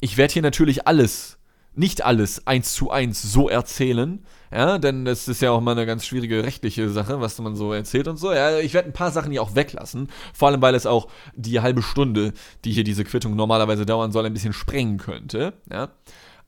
ich 0.00 0.16
werde 0.16 0.32
hier 0.32 0.42
natürlich 0.42 0.86
alles 0.86 1.38
nicht 1.76 2.04
alles 2.04 2.46
eins 2.46 2.74
zu 2.74 2.90
eins 2.90 3.22
so 3.22 3.48
erzählen, 3.48 4.24
ja, 4.52 4.78
denn 4.78 5.04
das 5.04 5.26
ist 5.26 5.42
ja 5.42 5.50
auch 5.50 5.60
mal 5.60 5.72
eine 5.72 5.86
ganz 5.86 6.06
schwierige 6.06 6.44
rechtliche 6.44 6.88
Sache, 6.88 7.20
was 7.20 7.38
man 7.40 7.56
so 7.56 7.72
erzählt 7.72 8.06
und 8.06 8.16
so. 8.16 8.32
Ja, 8.32 8.58
ich 8.58 8.72
werde 8.74 8.88
ein 8.88 8.92
paar 8.92 9.10
Sachen 9.10 9.32
hier 9.32 9.42
auch 9.42 9.54
weglassen, 9.54 10.08
vor 10.32 10.48
allem 10.48 10.62
weil 10.62 10.74
es 10.74 10.86
auch 10.86 11.08
die 11.34 11.60
halbe 11.60 11.82
Stunde, 11.82 12.32
die 12.64 12.72
hier 12.72 12.84
diese 12.84 13.04
Quittung 13.04 13.34
normalerweise 13.34 13.84
dauern 13.84 14.12
soll, 14.12 14.26
ein 14.26 14.32
bisschen 14.32 14.52
sprengen 14.52 14.98
könnte, 14.98 15.54
ja. 15.70 15.90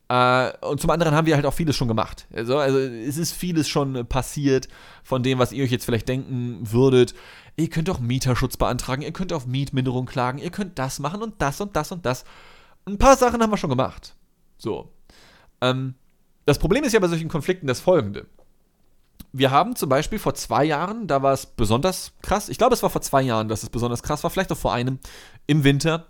Uh, 0.09 0.53
und 0.69 0.81
zum 0.81 0.91
anderen 0.91 1.17
haben 1.17 1.27
wir 1.27 1.35
halt 1.35 1.47
auch 1.47 1.53
vieles 1.53 1.75
schon 1.75 1.89
gemacht. 1.89 2.29
Also, 2.33 2.59
also 2.59 2.79
es 2.79 3.17
ist 3.17 3.33
vieles 3.33 3.69
schon 3.69 4.07
passiert 4.07 4.69
von 5.03 5.25
dem, 5.25 5.41
was 5.41 5.51
ihr 5.51 5.65
euch 5.65 5.73
jetzt 5.73 5.85
vielleicht 5.85 6.09
denken 6.09 6.61
würdet. 6.63 7.15
Ihr 7.57 7.69
könnt 7.69 7.91
auch 7.91 7.99
Mieterschutz 7.99 8.57
beantragen, 8.57 9.03
ihr 9.03 9.13
könnt 9.13 9.33
auf 9.33 9.47
Mietminderung 9.47 10.07
klagen, 10.07 10.39
ihr 10.39 10.51
könnt 10.51 10.79
das 10.79 11.01
machen 11.01 11.23
und 11.23 11.43
das 11.43 11.61
und 11.61 11.75
das 11.75 11.91
und 11.91 12.07
das. 12.07 12.25
Ein 12.85 12.99
paar 12.99 13.17
Sachen 13.17 13.43
haben 13.43 13.51
wir 13.51 13.57
schon 13.57 13.71
gemacht. 13.71 14.15
So. 14.59 14.93
Ähm, 15.71 15.95
das 16.45 16.59
Problem 16.59 16.85
ist 16.85 16.93
ja 16.93 17.01
bei 17.01 17.09
solchen 17.09 17.29
Konflikten 17.29 17.67
das 17.67 17.81
folgende. 17.81 18.27
Wir 19.33 19.51
haben 19.51 19.77
zum 19.77 19.89
Beispiel 19.89 20.19
vor 20.19 20.35
zwei 20.35 20.65
Jahren, 20.65 21.07
da 21.07 21.23
war 21.23 21.33
es 21.33 21.47
besonders 21.47 22.13
krass, 22.23 22.49
ich 22.49 22.59
glaube, 22.59 22.75
es 22.75 22.83
war 22.83 22.91
vor 22.91 23.03
zwei 23.03 23.23
Jahren, 23.23 23.49
dass 23.49 23.63
es 23.63 23.71
besonders 23.71 24.03
krass 24.03 24.23
war, 24.23 24.31
vielleicht 24.31 24.53
auch 24.53 24.57
vor 24.57 24.73
einem, 24.73 24.99
im 25.47 25.65
Winter, 25.65 26.07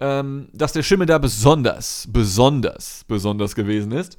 ähm, 0.00 0.48
dass 0.52 0.72
der 0.72 0.82
Schimmel 0.82 1.06
da 1.06 1.18
besonders, 1.18 2.06
besonders, 2.10 3.04
besonders 3.08 3.54
gewesen 3.54 3.92
ist. 3.92 4.18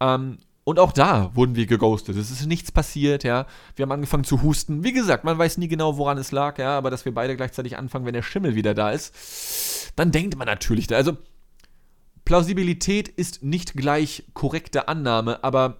Ähm, 0.00 0.38
und 0.64 0.78
auch 0.78 0.92
da 0.92 1.34
wurden 1.34 1.56
wir 1.56 1.66
geghostet. 1.66 2.16
Es 2.16 2.30
ist 2.30 2.46
nichts 2.46 2.70
passiert, 2.70 3.24
ja. 3.24 3.46
Wir 3.74 3.82
haben 3.82 3.92
angefangen 3.92 4.22
zu 4.22 4.42
husten. 4.42 4.84
Wie 4.84 4.92
gesagt, 4.92 5.24
man 5.24 5.36
weiß 5.36 5.58
nie 5.58 5.66
genau, 5.66 5.96
woran 5.96 6.18
es 6.18 6.30
lag, 6.30 6.58
ja, 6.58 6.78
aber 6.78 6.90
dass 6.90 7.04
wir 7.04 7.12
beide 7.12 7.36
gleichzeitig 7.36 7.76
anfangen, 7.76 8.06
wenn 8.06 8.14
der 8.14 8.22
Schimmel 8.22 8.54
wieder 8.54 8.74
da 8.74 8.92
ist, 8.92 9.92
dann 9.96 10.12
denkt 10.12 10.36
man 10.36 10.46
natürlich 10.46 10.86
da. 10.86 10.96
Also, 10.96 11.16
Plausibilität 12.24 13.08
ist 13.08 13.42
nicht 13.42 13.74
gleich 13.74 14.24
korrekte 14.34 14.88
Annahme, 14.88 15.42
aber 15.42 15.78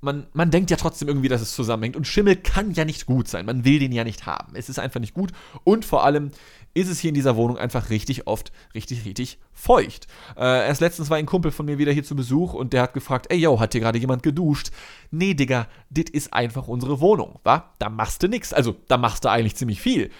man, 0.00 0.26
man 0.32 0.50
denkt 0.50 0.70
ja 0.70 0.76
trotzdem 0.76 1.08
irgendwie, 1.08 1.28
dass 1.28 1.42
es 1.42 1.54
zusammenhängt. 1.54 1.96
Und 1.96 2.06
Schimmel 2.06 2.36
kann 2.36 2.72
ja 2.72 2.84
nicht 2.84 3.06
gut 3.06 3.28
sein. 3.28 3.44
Man 3.44 3.64
will 3.64 3.78
den 3.78 3.92
ja 3.92 4.04
nicht 4.04 4.26
haben. 4.26 4.54
Es 4.54 4.68
ist 4.68 4.78
einfach 4.78 5.00
nicht 5.00 5.14
gut. 5.14 5.32
Und 5.64 5.84
vor 5.84 6.04
allem 6.04 6.30
ist 6.72 6.88
es 6.88 7.00
hier 7.00 7.08
in 7.08 7.14
dieser 7.14 7.36
Wohnung 7.36 7.58
einfach 7.58 7.90
richtig 7.90 8.26
oft 8.26 8.52
richtig, 8.74 9.04
richtig 9.04 9.38
feucht. 9.52 10.06
Äh, 10.36 10.66
erst 10.66 10.80
letztens 10.80 11.10
war 11.10 11.16
ein 11.16 11.26
Kumpel 11.26 11.50
von 11.50 11.66
mir 11.66 11.78
wieder 11.78 11.92
hier 11.92 12.04
zu 12.04 12.16
Besuch 12.16 12.54
und 12.54 12.72
der 12.72 12.82
hat 12.82 12.94
gefragt, 12.94 13.26
ey 13.28 13.38
yo, 13.38 13.60
hat 13.60 13.72
hier 13.72 13.80
gerade 13.80 13.98
jemand 13.98 14.22
geduscht? 14.22 14.70
Nee, 15.10 15.34
Digga, 15.34 15.66
dit 15.90 16.08
ist 16.08 16.32
einfach 16.32 16.68
unsere 16.68 17.00
Wohnung, 17.00 17.38
wa? 17.44 17.74
Da 17.78 17.90
machst 17.90 18.22
du 18.22 18.28
nichts. 18.28 18.52
Also, 18.52 18.76
da 18.88 18.96
machst 18.96 19.24
du 19.24 19.30
eigentlich 19.30 19.56
ziemlich 19.56 19.80
viel. 19.80 20.10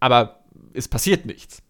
Aber 0.00 0.40
es 0.72 0.88
passiert 0.88 1.26
nichts. 1.26 1.62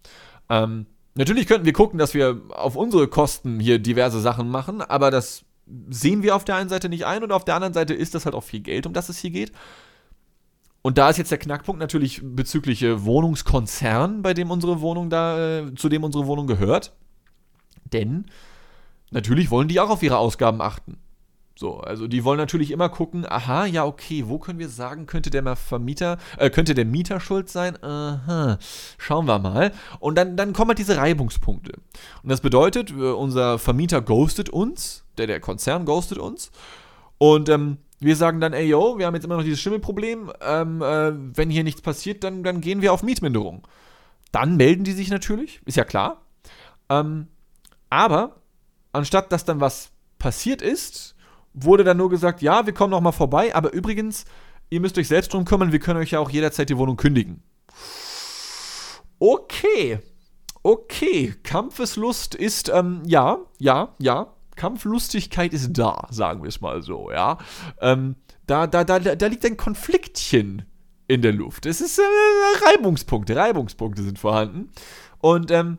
Ähm, 0.48 0.86
Natürlich 1.18 1.48
könnten 1.48 1.66
wir 1.66 1.72
gucken, 1.72 1.98
dass 1.98 2.14
wir 2.14 2.42
auf 2.50 2.76
unsere 2.76 3.08
Kosten 3.08 3.58
hier 3.58 3.80
diverse 3.80 4.20
Sachen 4.20 4.48
machen, 4.50 4.80
aber 4.80 5.10
das 5.10 5.44
sehen 5.90 6.22
wir 6.22 6.36
auf 6.36 6.44
der 6.44 6.54
einen 6.54 6.68
Seite 6.68 6.88
nicht 6.88 7.06
ein 7.06 7.24
und 7.24 7.32
auf 7.32 7.44
der 7.44 7.56
anderen 7.56 7.74
Seite 7.74 7.92
ist 7.92 8.14
das 8.14 8.24
halt 8.24 8.36
auch 8.36 8.44
viel 8.44 8.60
Geld, 8.60 8.86
um 8.86 8.92
das 8.92 9.08
es 9.08 9.18
hier 9.18 9.30
geht. 9.30 9.50
Und 10.80 10.96
da 10.96 11.10
ist 11.10 11.16
jetzt 11.16 11.32
der 11.32 11.38
Knackpunkt 11.38 11.80
natürlich 11.80 12.20
bezüglich 12.22 12.84
äh, 12.84 13.04
Wohnungskonzern, 13.04 14.22
bei 14.22 14.32
dem 14.32 14.52
unsere 14.52 14.80
Wohnung 14.80 15.10
da, 15.10 15.58
äh, 15.58 15.74
zu 15.74 15.88
dem 15.88 16.04
unsere 16.04 16.28
Wohnung 16.28 16.46
gehört. 16.46 16.92
Denn 17.92 18.26
natürlich 19.10 19.50
wollen 19.50 19.66
die 19.66 19.80
auch 19.80 19.90
auf 19.90 20.04
ihre 20.04 20.18
Ausgaben 20.18 20.60
achten. 20.62 20.98
So, 21.58 21.80
also 21.80 22.06
die 22.06 22.22
wollen 22.22 22.38
natürlich 22.38 22.70
immer 22.70 22.88
gucken, 22.88 23.26
aha, 23.28 23.66
ja, 23.66 23.84
okay, 23.84 24.28
wo 24.28 24.38
können 24.38 24.60
wir 24.60 24.68
sagen, 24.68 25.06
könnte 25.06 25.28
der 25.28 25.56
Vermieter, 25.56 26.18
äh, 26.36 26.50
könnte 26.50 26.72
der 26.72 26.84
Mieter 26.84 27.18
schuld 27.18 27.48
sein? 27.48 27.76
Aha, 27.82 28.60
schauen 28.96 29.26
wir 29.26 29.40
mal. 29.40 29.72
Und 29.98 30.14
dann, 30.14 30.36
dann 30.36 30.52
kommen 30.52 30.68
halt 30.68 30.78
diese 30.78 30.96
Reibungspunkte. 30.96 31.72
Und 32.22 32.28
das 32.28 32.42
bedeutet, 32.42 32.92
äh, 32.92 33.10
unser 33.10 33.58
Vermieter 33.58 34.00
ghostet 34.02 34.50
uns, 34.50 35.04
der, 35.18 35.26
der 35.26 35.40
Konzern 35.40 35.84
ghostet 35.84 36.18
uns. 36.18 36.52
Und 37.18 37.48
ähm, 37.48 37.78
wir 37.98 38.14
sagen 38.14 38.40
dann, 38.40 38.52
ey 38.52 38.68
yo, 38.68 38.96
wir 38.96 39.06
haben 39.06 39.14
jetzt 39.14 39.24
immer 39.24 39.36
noch 39.36 39.42
dieses 39.42 39.60
Schimmelproblem, 39.60 40.30
ähm, 40.40 40.80
äh, 40.80 41.12
wenn 41.36 41.50
hier 41.50 41.64
nichts 41.64 41.82
passiert, 41.82 42.22
dann, 42.22 42.44
dann 42.44 42.60
gehen 42.60 42.82
wir 42.82 42.92
auf 42.92 43.02
Mietminderung. 43.02 43.66
Dann 44.30 44.56
melden 44.56 44.84
die 44.84 44.92
sich 44.92 45.10
natürlich, 45.10 45.60
ist 45.64 45.76
ja 45.76 45.84
klar. 45.84 46.22
Ähm, 46.88 47.26
aber 47.90 48.36
anstatt 48.92 49.32
dass 49.32 49.44
dann 49.44 49.60
was 49.60 49.90
passiert 50.20 50.62
ist, 50.62 51.16
wurde 51.64 51.84
dann 51.84 51.96
nur 51.96 52.10
gesagt, 52.10 52.42
ja, 52.42 52.66
wir 52.66 52.72
kommen 52.72 52.90
noch 52.90 53.00
mal 53.00 53.12
vorbei, 53.12 53.54
aber 53.54 53.72
übrigens, 53.72 54.24
ihr 54.70 54.80
müsst 54.80 54.98
euch 54.98 55.08
selbst 55.08 55.32
drum 55.32 55.44
kümmern, 55.44 55.72
wir 55.72 55.78
können 55.78 56.00
euch 56.00 56.12
ja 56.12 56.20
auch 56.20 56.30
jederzeit 56.30 56.68
die 56.68 56.76
Wohnung 56.78 56.96
kündigen. 56.96 57.42
Okay. 59.18 60.00
Okay. 60.62 61.34
Kampfeslust 61.42 62.34
ist, 62.34 62.68
ähm, 62.68 63.02
ja, 63.06 63.38
ja, 63.58 63.94
ja. 63.98 64.34
Kampflustigkeit 64.56 65.54
ist 65.54 65.72
da, 65.78 66.08
sagen 66.10 66.42
wir 66.42 66.48
es 66.48 66.60
mal 66.60 66.82
so, 66.82 67.10
ja. 67.12 67.38
Ähm, 67.80 68.16
da, 68.46 68.66
da, 68.66 68.82
da, 68.82 68.98
da 68.98 69.26
liegt 69.26 69.46
ein 69.46 69.56
Konfliktchen 69.56 70.64
in 71.06 71.22
der 71.22 71.32
Luft. 71.32 71.64
Es 71.64 71.80
ist 71.80 71.98
äh, 71.98 72.02
Reibungspunkte, 72.66 73.36
Reibungspunkte 73.36 74.02
sind 74.02 74.18
vorhanden. 74.18 74.70
Und 75.20 75.50
ähm, 75.50 75.78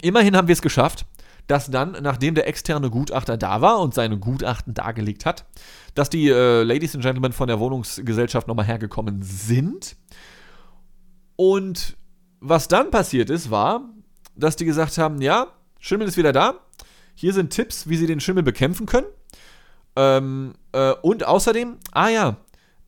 immerhin 0.00 0.36
haben 0.36 0.48
wir 0.48 0.52
es 0.52 0.62
geschafft, 0.62 1.06
dass 1.48 1.70
dann, 1.70 1.96
nachdem 2.02 2.34
der 2.34 2.46
externe 2.46 2.90
Gutachter 2.90 3.36
da 3.36 3.60
war 3.60 3.80
und 3.80 3.94
seine 3.94 4.18
Gutachten 4.18 4.74
dargelegt 4.74 5.26
hat, 5.26 5.46
dass 5.94 6.10
die 6.10 6.28
äh, 6.28 6.62
Ladies 6.62 6.94
and 6.94 7.02
Gentlemen 7.02 7.32
von 7.32 7.48
der 7.48 7.58
Wohnungsgesellschaft 7.58 8.46
nochmal 8.46 8.66
hergekommen 8.66 9.22
sind. 9.22 9.96
Und 11.36 11.96
was 12.40 12.68
dann 12.68 12.90
passiert 12.90 13.30
ist, 13.30 13.50
war, 13.50 13.80
dass 14.36 14.56
die 14.56 14.66
gesagt 14.66 14.98
haben, 14.98 15.20
ja, 15.22 15.48
Schimmel 15.80 16.06
ist 16.06 16.16
wieder 16.16 16.32
da. 16.32 16.54
Hier 17.14 17.32
sind 17.32 17.50
Tipps, 17.50 17.88
wie 17.88 17.96
sie 17.96 18.06
den 18.06 18.20
Schimmel 18.20 18.42
bekämpfen 18.42 18.86
können. 18.86 19.06
Ähm, 19.96 20.54
äh, 20.72 20.92
und 21.02 21.24
außerdem, 21.24 21.78
ah 21.92 22.08
ja, 22.08 22.36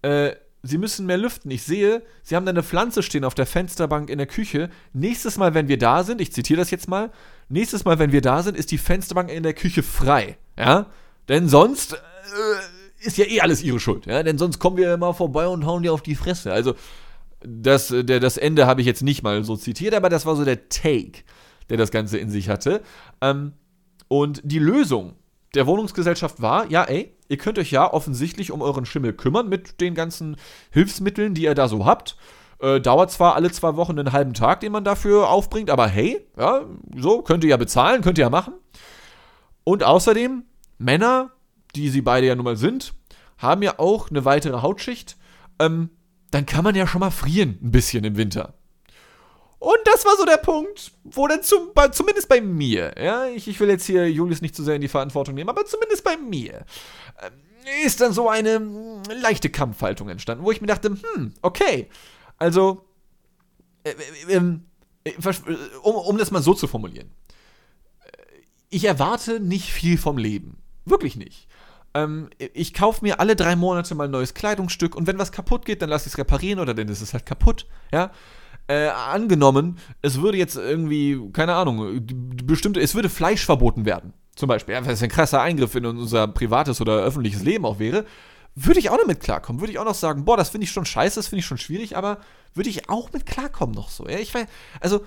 äh, 0.02 0.32
Sie 0.62 0.78
müssen 0.78 1.06
mehr 1.06 1.16
lüften. 1.16 1.50
Ich 1.50 1.62
sehe, 1.62 2.02
Sie 2.22 2.36
haben 2.36 2.44
da 2.44 2.50
eine 2.50 2.62
Pflanze 2.62 3.02
stehen 3.02 3.24
auf 3.24 3.34
der 3.34 3.46
Fensterbank 3.46 4.10
in 4.10 4.18
der 4.18 4.26
Küche. 4.26 4.68
Nächstes 4.92 5.38
Mal, 5.38 5.54
wenn 5.54 5.68
wir 5.68 5.78
da 5.78 6.04
sind, 6.04 6.20
ich 6.20 6.32
zitiere 6.32 6.58
das 6.58 6.70
jetzt 6.70 6.88
mal, 6.88 7.10
nächstes 7.48 7.84
Mal, 7.84 7.98
wenn 7.98 8.12
wir 8.12 8.20
da 8.20 8.42
sind, 8.42 8.56
ist 8.56 8.70
die 8.70 8.78
Fensterbank 8.78 9.30
in 9.30 9.42
der 9.42 9.54
Küche 9.54 9.82
frei. 9.82 10.36
Ja? 10.58 10.86
Denn 11.28 11.48
sonst 11.48 11.94
äh, 11.94 13.06
ist 13.06 13.16
ja 13.16 13.24
eh 13.24 13.40
alles 13.40 13.62
Ihre 13.62 13.80
Schuld. 13.80 14.06
Ja? 14.06 14.22
Denn 14.22 14.36
sonst 14.36 14.58
kommen 14.58 14.76
wir 14.76 14.96
mal 14.98 15.14
vorbei 15.14 15.48
und 15.48 15.64
hauen 15.64 15.82
dir 15.82 15.94
auf 15.94 16.02
die 16.02 16.14
Fresse. 16.14 16.52
Also, 16.52 16.74
das, 17.42 17.88
der, 17.88 18.20
das 18.20 18.36
Ende 18.36 18.66
habe 18.66 18.82
ich 18.82 18.86
jetzt 18.86 19.02
nicht 19.02 19.22
mal 19.22 19.42
so 19.44 19.56
zitiert, 19.56 19.94
aber 19.94 20.10
das 20.10 20.26
war 20.26 20.36
so 20.36 20.44
der 20.44 20.68
Take, 20.68 21.22
der 21.70 21.78
das 21.78 21.90
Ganze 21.90 22.18
in 22.18 22.28
sich 22.28 22.50
hatte. 22.50 22.82
Ähm, 23.22 23.52
und 24.08 24.42
die 24.44 24.58
Lösung 24.58 25.14
der 25.54 25.66
Wohnungsgesellschaft 25.66 26.40
war, 26.40 26.70
ja, 26.70 26.84
ey, 26.84 27.16
ihr 27.28 27.36
könnt 27.36 27.58
euch 27.58 27.70
ja 27.70 27.92
offensichtlich 27.92 28.52
um 28.52 28.62
euren 28.62 28.86
Schimmel 28.86 29.12
kümmern 29.12 29.48
mit 29.48 29.80
den 29.80 29.94
ganzen 29.94 30.36
Hilfsmitteln, 30.70 31.34
die 31.34 31.42
ihr 31.42 31.54
da 31.54 31.68
so 31.68 31.86
habt. 31.86 32.16
Äh, 32.60 32.80
dauert 32.80 33.10
zwar 33.10 33.34
alle 33.34 33.50
zwei 33.50 33.76
Wochen 33.76 33.98
einen 33.98 34.12
halben 34.12 34.34
Tag, 34.34 34.60
den 34.60 34.72
man 34.72 34.84
dafür 34.84 35.30
aufbringt, 35.30 35.70
aber 35.70 35.86
hey, 35.88 36.26
ja, 36.38 36.62
so 36.96 37.22
könnt 37.22 37.42
ihr 37.42 37.50
ja 37.50 37.56
bezahlen, 37.56 38.02
könnt 38.02 38.18
ihr 38.18 38.24
ja 38.24 38.30
machen. 38.30 38.54
Und 39.64 39.82
außerdem, 39.82 40.44
Männer, 40.78 41.30
die 41.74 41.88
sie 41.88 42.02
beide 42.02 42.26
ja 42.26 42.34
nun 42.34 42.44
mal 42.44 42.56
sind, 42.56 42.94
haben 43.38 43.62
ja 43.62 43.78
auch 43.78 44.10
eine 44.10 44.24
weitere 44.24 44.62
Hautschicht. 44.62 45.16
Ähm, 45.58 45.90
dann 46.30 46.46
kann 46.46 46.64
man 46.64 46.74
ja 46.74 46.86
schon 46.86 47.00
mal 47.00 47.10
frieren, 47.10 47.58
ein 47.62 47.70
bisschen 47.70 48.04
im 48.04 48.16
Winter. 48.16 48.54
Und 49.60 49.78
das 49.84 50.06
war 50.06 50.16
so 50.16 50.24
der 50.24 50.38
Punkt, 50.38 50.90
wo 51.04 51.28
dann 51.28 51.42
zum, 51.42 51.70
zumindest 51.92 52.30
bei 52.30 52.40
mir, 52.40 52.94
ja, 52.98 53.26
ich, 53.26 53.46
ich 53.46 53.60
will 53.60 53.68
jetzt 53.68 53.84
hier 53.84 54.10
Julius 54.10 54.40
nicht 54.40 54.56
zu 54.56 54.64
sehr 54.64 54.74
in 54.74 54.80
die 54.80 54.88
Verantwortung 54.88 55.34
nehmen, 55.34 55.50
aber 55.50 55.66
zumindest 55.66 56.02
bei 56.02 56.16
mir, 56.16 56.64
äh, 57.18 57.84
ist 57.84 58.00
dann 58.00 58.14
so 58.14 58.30
eine 58.30 58.54
hm, 58.54 59.02
leichte 59.20 59.50
Kampfhaltung 59.50 60.08
entstanden, 60.08 60.44
wo 60.44 60.50
ich 60.50 60.62
mir 60.62 60.66
dachte, 60.66 60.88
hm, 60.88 61.34
okay, 61.42 61.90
also, 62.38 62.86
äh, 63.84 63.90
äh, 63.90 64.32
ähm, 64.32 64.64
äh 65.04 65.12
um, 65.82 65.94
um 65.94 66.16
das 66.16 66.30
mal 66.30 66.42
so 66.42 66.54
zu 66.54 66.66
formulieren, 66.66 67.10
äh, 68.00 68.12
ich 68.70 68.86
erwarte 68.86 69.40
nicht 69.40 69.74
viel 69.74 69.98
vom 69.98 70.16
Leben. 70.16 70.62
Wirklich 70.86 71.16
nicht. 71.16 71.48
Ähm, 71.92 72.30
ich 72.38 72.72
kaufe 72.72 73.04
mir 73.04 73.20
alle 73.20 73.36
drei 73.36 73.56
Monate 73.56 73.94
mal 73.94 74.04
ein 74.04 74.10
neues 74.10 74.32
Kleidungsstück 74.32 74.96
und 74.96 75.06
wenn 75.06 75.18
was 75.18 75.32
kaputt 75.32 75.66
geht, 75.66 75.82
dann 75.82 75.90
lasse 75.90 76.06
ich 76.06 76.14
es 76.14 76.18
reparieren 76.18 76.60
oder 76.60 76.72
dann 76.72 76.88
ist 76.88 77.02
es 77.02 77.12
halt 77.12 77.26
kaputt, 77.26 77.66
ja 77.92 78.10
äh, 78.70 78.88
angenommen, 78.88 79.78
es 80.00 80.20
würde 80.20 80.38
jetzt 80.38 80.54
irgendwie, 80.54 81.20
keine 81.32 81.54
Ahnung, 81.54 82.06
bestimmte, 82.44 82.80
es 82.80 82.94
würde 82.94 83.08
Fleisch 83.08 83.44
verboten 83.44 83.84
werden, 83.84 84.12
zum 84.36 84.48
Beispiel, 84.48 84.74
ja, 84.74 84.86
was 84.86 85.02
ein 85.02 85.08
krasser 85.08 85.42
Eingriff 85.42 85.74
in 85.74 85.84
unser 85.84 86.28
privates 86.28 86.80
oder 86.80 87.02
öffentliches 87.02 87.42
Leben 87.42 87.66
auch 87.66 87.80
wäre, 87.80 88.06
würde 88.54 88.78
ich 88.78 88.88
auch 88.90 88.96
noch 88.96 89.06
mit 89.06 89.20
klarkommen. 89.20 89.60
Würde 89.60 89.72
ich 89.72 89.78
auch 89.80 89.84
noch 89.84 89.94
sagen, 89.94 90.24
boah, 90.24 90.36
das 90.36 90.50
finde 90.50 90.66
ich 90.66 90.70
schon 90.70 90.84
scheiße, 90.84 91.16
das 91.16 91.26
finde 91.26 91.40
ich 91.40 91.46
schon 91.46 91.58
schwierig, 91.58 91.96
aber 91.96 92.18
würde 92.54 92.70
ich 92.70 92.88
auch 92.88 93.12
mit 93.12 93.26
klarkommen 93.26 93.74
noch 93.74 93.90
so. 93.90 94.08
Ja? 94.08 94.18
Ich 94.18 94.32
weiß, 94.32 94.46
also, 94.80 95.04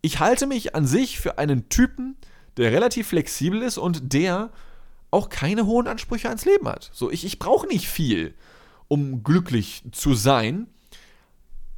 ich 0.00 0.20
halte 0.20 0.46
mich 0.46 0.76
an 0.76 0.86
sich 0.86 1.18
für 1.18 1.38
einen 1.38 1.68
Typen, 1.68 2.16
der 2.56 2.70
relativ 2.70 3.08
flexibel 3.08 3.62
ist 3.62 3.76
und 3.76 4.12
der 4.12 4.50
auch 5.10 5.30
keine 5.30 5.66
hohen 5.66 5.88
Ansprüche 5.88 6.28
ans 6.28 6.44
Leben 6.44 6.68
hat. 6.68 6.90
So, 6.92 7.10
ich, 7.10 7.24
ich 7.24 7.40
brauche 7.40 7.66
nicht 7.66 7.88
viel, 7.88 8.34
um 8.86 9.24
glücklich 9.24 9.82
zu 9.90 10.14
sein 10.14 10.68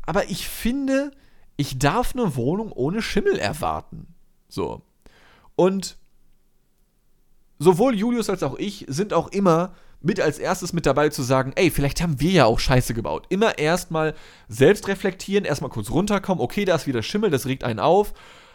aber 0.06 0.30
ich 0.30 0.48
finde, 0.48 1.10
ich 1.56 1.78
darf 1.78 2.14
eine 2.14 2.36
Wohnung 2.36 2.72
ohne 2.72 3.02
Schimmel 3.02 3.38
erwarten. 3.38 4.14
So. 4.48 4.82
Und 5.56 5.96
sowohl 7.58 7.94
Julius 7.94 8.30
als 8.30 8.42
auch 8.42 8.56
ich 8.58 8.84
sind 8.88 9.12
auch 9.12 9.28
immer 9.28 9.74
mit 10.00 10.20
als 10.20 10.38
erstes 10.38 10.72
mit 10.72 10.86
dabei 10.86 11.08
zu 11.08 11.22
sagen, 11.22 11.52
ey, 11.56 11.70
vielleicht 11.70 12.00
haben 12.00 12.20
wir 12.20 12.30
ja 12.30 12.44
auch 12.44 12.60
Scheiße 12.60 12.94
gebaut. 12.94 13.26
Immer 13.28 13.58
erstmal 13.58 14.14
selbst 14.48 14.88
reflektieren, 14.88 15.44
erstmal 15.44 15.70
kurz 15.70 15.90
runterkommen, 15.90 16.42
okay, 16.42 16.64
da 16.64 16.76
ist 16.76 16.86
wieder 16.86 17.02
Schimmel, 17.02 17.30
das 17.30 17.46
regt 17.46 17.64
einen 17.64 17.80
auf. 17.80 18.12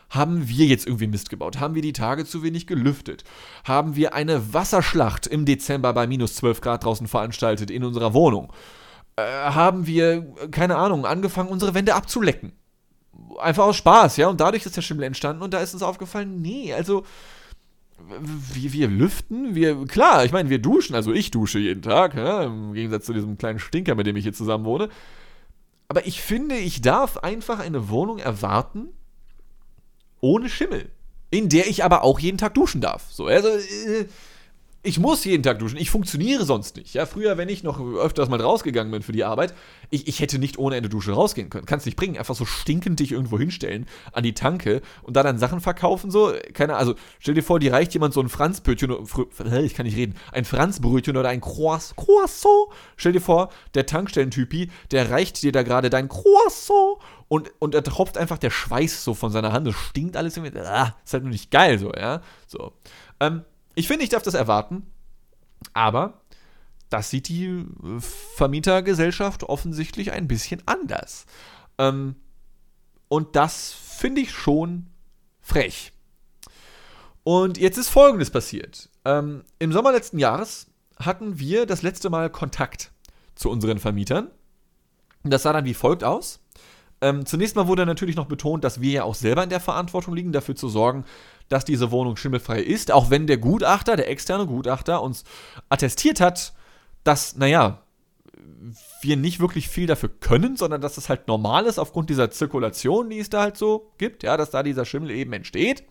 Haben 0.10 0.50
wir 0.50 0.66
jetzt 0.66 0.86
irgendwie 0.86 1.08
Mist 1.08 1.30
gebaut? 1.30 1.60
Haben 1.60 1.74
wir 1.74 1.82
die 1.82 1.94
Tage 1.94 2.26
zu 2.26 2.44
wenig 2.44 2.68
gelüftet? 2.68 3.24
Haben 3.64 3.96
wir 3.96 4.14
eine 4.14 4.54
Wasserschlacht 4.54 5.26
im 5.26 5.46
Dezember 5.46 5.94
bei 5.94 6.06
minus 6.06 6.36
12 6.36 6.60
Grad 6.62 6.84
draußen 6.84 7.08
veranstaltet 7.08 7.72
in 7.72 7.84
unserer 7.84 8.14
Wohnung? 8.14 8.52
Äh, 9.28 9.52
haben 9.52 9.88
wir, 9.88 10.34
keine 10.52 10.78
Ahnung, 10.78 11.06
angefangen, 11.06 11.50
unsere 11.50 11.74
Wände 11.74 11.96
abzulecken. 11.96 12.54
Einfach 13.40 13.66
aus 13.66 13.78
Spaß, 13.78 14.18
ja, 14.18 14.28
und 14.28 14.42
dadurch 14.42 14.66
ist 14.66 14.76
der 14.76 14.82
Schimmel 14.82 15.04
entstanden 15.04 15.42
und 15.42 15.54
da 15.54 15.60
ist 15.60 15.74
uns 15.74 15.84
aufgefallen, 15.84 16.42
nee, 16.42 16.74
also 16.74 17.06
wir, 18.54 18.74
wir 18.74 18.88
lüften, 18.88 19.56
wir, 19.56 19.86
klar, 19.86 20.26
ich 20.26 20.32
meine, 20.32 20.50
wir 20.50 20.60
duschen, 20.60 20.96
also 20.96 21.14
ich 21.14 21.32
dusche 21.32 21.60
jeden 21.60 21.82
Tag, 21.82 22.16
ja, 22.16 22.44
im 22.44 22.74
Gegensatz 22.74 23.06
zu 23.06 23.14
diesem 23.14 23.38
kleinen 23.38 23.60
Stinker, 23.60 23.96
mit 23.96 24.08
dem 24.08 24.16
ich 24.16 24.24
hier 24.24 24.34
zusammen 24.34 24.66
wohne. 24.66 24.90
Aber 25.88 26.06
ich 26.08 26.22
finde, 26.22 26.56
ich 26.56 26.82
darf 26.82 27.18
einfach 27.18 27.60
eine 27.60 27.90
Wohnung 27.90 28.18
erwarten 28.18 28.90
ohne 30.20 30.50
Schimmel, 30.50 30.90
in 31.30 31.50
der 31.50 31.68
ich 31.68 31.84
aber 31.84 32.04
auch 32.04 32.20
jeden 32.20 32.38
Tag 32.38 32.54
duschen 32.54 32.82
darf. 32.82 33.10
So, 33.10 33.26
also, 33.28 33.50
äh, 33.50 34.06
ich 34.84 35.00
muss 35.00 35.24
jeden 35.26 35.44
Tag 35.44 35.60
duschen. 35.60 35.78
Ich 35.78 35.92
funktioniere 35.92 36.44
sonst 36.44 36.76
nicht. 36.76 36.96
Ja, 36.96 37.06
früher, 37.06 37.38
wenn 37.38 37.50
ich 37.50 37.62
noch 37.62 37.80
öfters 37.80 38.30
mal 38.30 38.42
rausgegangen 38.42 38.92
bin 38.92 39.04
für 39.04 39.12
die 39.12 39.24
Arbeit, 39.24 39.54
ich, 39.92 40.08
ich 40.08 40.20
hätte 40.20 40.40
nicht 40.40 40.58
ohne 40.58 40.76
Ende 40.76 40.90
Dusche 40.90 41.12
rausgehen 41.12 41.52
können. 41.52 41.68
Kannst 41.68 41.86
nicht 41.86 41.96
bringen. 41.96 42.18
Einfach 42.18 42.34
so 42.34 42.46
stinkend 42.46 43.00
dich 43.00 43.12
irgendwo 43.12 43.38
hinstellen 43.38 43.86
an 44.12 44.24
die 44.24 44.34
Tanke 44.34 44.82
und 45.04 45.16
da 45.16 45.22
dann 45.22 45.38
Sachen 45.38 45.62
verkaufen. 45.62 46.10
So, 46.10 46.34
keine 46.54 46.78
Also, 46.78 46.96
stell 47.20 47.36
dir 47.36 47.44
vor, 47.44 47.60
die 47.60 47.68
reicht 47.68 47.94
jemand 47.94 48.16
so 48.16 48.22
ein 48.22 48.30
Franzbrötchen, 48.30 48.96
ich 49.64 49.76
kann 49.76 49.86
nicht 49.86 49.98
reden, 49.98 50.16
ein 50.32 50.46
Franzbrötchen 50.46 51.16
oder 51.16 51.30
ein 51.30 51.42
Croissant. 51.42 51.96
Croissant. 51.98 52.70
Stell 52.98 53.12
dir 53.12 53.22
vor, 53.22 53.50
der 53.76 53.86
Tankstellentypi, 53.86 54.72
der 54.90 55.12
reicht 55.12 55.44
dir 55.44 55.52
da 55.52 55.62
gerade 55.62 55.92
dein 55.92 56.10
Croissant 56.10 56.98
und, 57.28 57.52
und 57.60 57.76
er 57.76 57.84
tropft 57.84 58.18
einfach 58.18 58.40
der 58.40 58.50
Schweiß 58.50 59.04
so 59.04 59.14
von 59.14 59.32
seiner 59.32 59.54
Hand. 59.54 59.68
Es 59.68 59.76
stinkt 59.76 60.18
alles 60.18 60.38
irgendwie. 60.38 60.60
Ah, 60.60 60.96
ist 61.06 61.14
halt 61.14 61.24
nur 61.24 61.32
nicht 61.32 61.52
geil 61.52 61.78
so, 61.78 61.92
ja. 61.94 62.22
So. 62.48 62.74
Ähm, 63.20 63.44
ich 63.76 63.88
finde, 63.88 64.04
ich 64.04 64.10
darf 64.10 64.24
das 64.24 64.34
erwarten, 64.34 64.86
aber 65.74 66.22
das 66.90 67.10
sieht 67.10 67.30
die 67.30 67.66
Vermietergesellschaft 68.36 69.44
offensichtlich 69.44 70.12
ein 70.12 70.28
bisschen 70.28 70.62
anders. 70.66 71.26
Ähm, 71.78 72.16
und 73.08 73.36
das 73.36 73.72
finde 73.72 74.22
ich 74.22 74.32
schon 74.32 74.88
frech. 75.40 75.94
Und 77.24 77.58
jetzt 77.58 77.78
ist 77.78 77.90
Folgendes 77.90 78.30
passiert. 78.30 78.90
Ähm, 79.06 79.44
Im 79.60 79.72
Sommer 79.72 79.92
letzten 79.92 80.20
Jahres 80.20 80.68
hatten 80.98 81.40
wir 81.40 81.66
das 81.66 81.82
letzte 81.82 82.10
Mal 82.10 82.30
Kontakt 82.30 82.92
zu 83.36 83.50
unseren 83.50 83.80
Vermietern. 83.80 84.30
Das 85.24 85.44
sah 85.44 85.54
dann 85.54 85.66
wie 85.66 85.74
folgt 85.74 86.04
aus. 86.04 86.40
Ähm, 87.00 87.26
zunächst 87.26 87.56
mal 87.56 87.68
wurde 87.68 87.86
natürlich 87.86 88.16
noch 88.16 88.28
betont, 88.28 88.64
dass 88.64 88.82
wir 88.82 88.92
ja 88.92 89.04
auch 89.04 89.16
selber 89.16 89.44
in 89.44 89.50
der 89.50 89.60
Verantwortung 89.60 90.16
liegen, 90.16 90.32
dafür 90.32 90.56
zu 90.56 90.70
sorgen, 90.70 91.06
dass 91.52 91.66
diese 91.66 91.92
Wohnung 91.92 92.16
schimmelfrei 92.16 92.62
ist, 92.62 92.92
auch 92.92 93.10
wenn 93.10 93.28
der 93.28 93.38
Gutachter, 93.38 93.98
der 93.98 94.10
externe 94.10 94.48
Gutachter, 94.48 95.02
uns 95.02 95.26
attestiert 95.68 96.22
hat, 96.22 96.54
dass, 97.04 97.36
naja, 97.36 97.84
wir 99.02 99.18
nicht 99.18 99.40
wirklich 99.40 99.68
viel 99.68 99.86
dafür 99.86 100.10
können, 100.10 100.56
sondern 100.56 100.80
dass 100.80 100.96
das 100.96 101.10
halt 101.10 101.28
normal 101.28 101.66
ist 101.66 101.78
aufgrund 101.78 102.10
dieser 102.10 102.32
Zirkulation, 102.32 103.10
die 103.10 103.20
es 103.20 103.30
da 103.30 103.42
halt 103.42 103.58
so 103.58 103.92
gibt, 103.98 104.24
ja, 104.24 104.38
dass 104.38 104.52
da 104.52 104.64
dieser 104.64 104.86
Schimmel 104.86 105.12
eben 105.12 105.34
entsteht. 105.34 105.84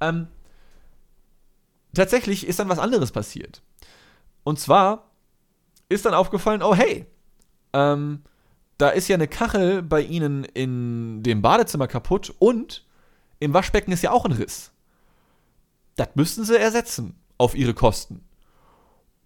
Ähm, 0.00 0.28
tatsächlich 1.94 2.46
ist 2.46 2.58
dann 2.58 2.68
was 2.68 2.78
anderes 2.78 3.10
passiert. 3.12 3.62
Und 4.44 4.60
zwar 4.60 5.10
ist 5.88 6.04
dann 6.04 6.14
aufgefallen, 6.14 6.62
oh 6.62 6.74
hey, 6.74 7.06
ähm, 7.72 8.22
da 8.76 8.90
ist 8.90 9.08
ja 9.08 9.14
eine 9.14 9.28
Kachel 9.28 9.82
bei 9.82 10.02
Ihnen 10.02 10.44
in 10.44 11.22
dem 11.22 11.40
Badezimmer 11.40 11.88
kaputt 11.88 12.34
und 12.38 12.84
im 13.40 13.54
Waschbecken 13.54 13.92
ist 13.92 14.02
ja 14.02 14.10
auch 14.10 14.26
ein 14.26 14.32
Riss. 14.32 14.72
Das 15.98 16.08
müssten 16.14 16.44
sie 16.44 16.58
ersetzen 16.58 17.14
auf 17.38 17.54
ihre 17.54 17.74
Kosten. 17.74 18.24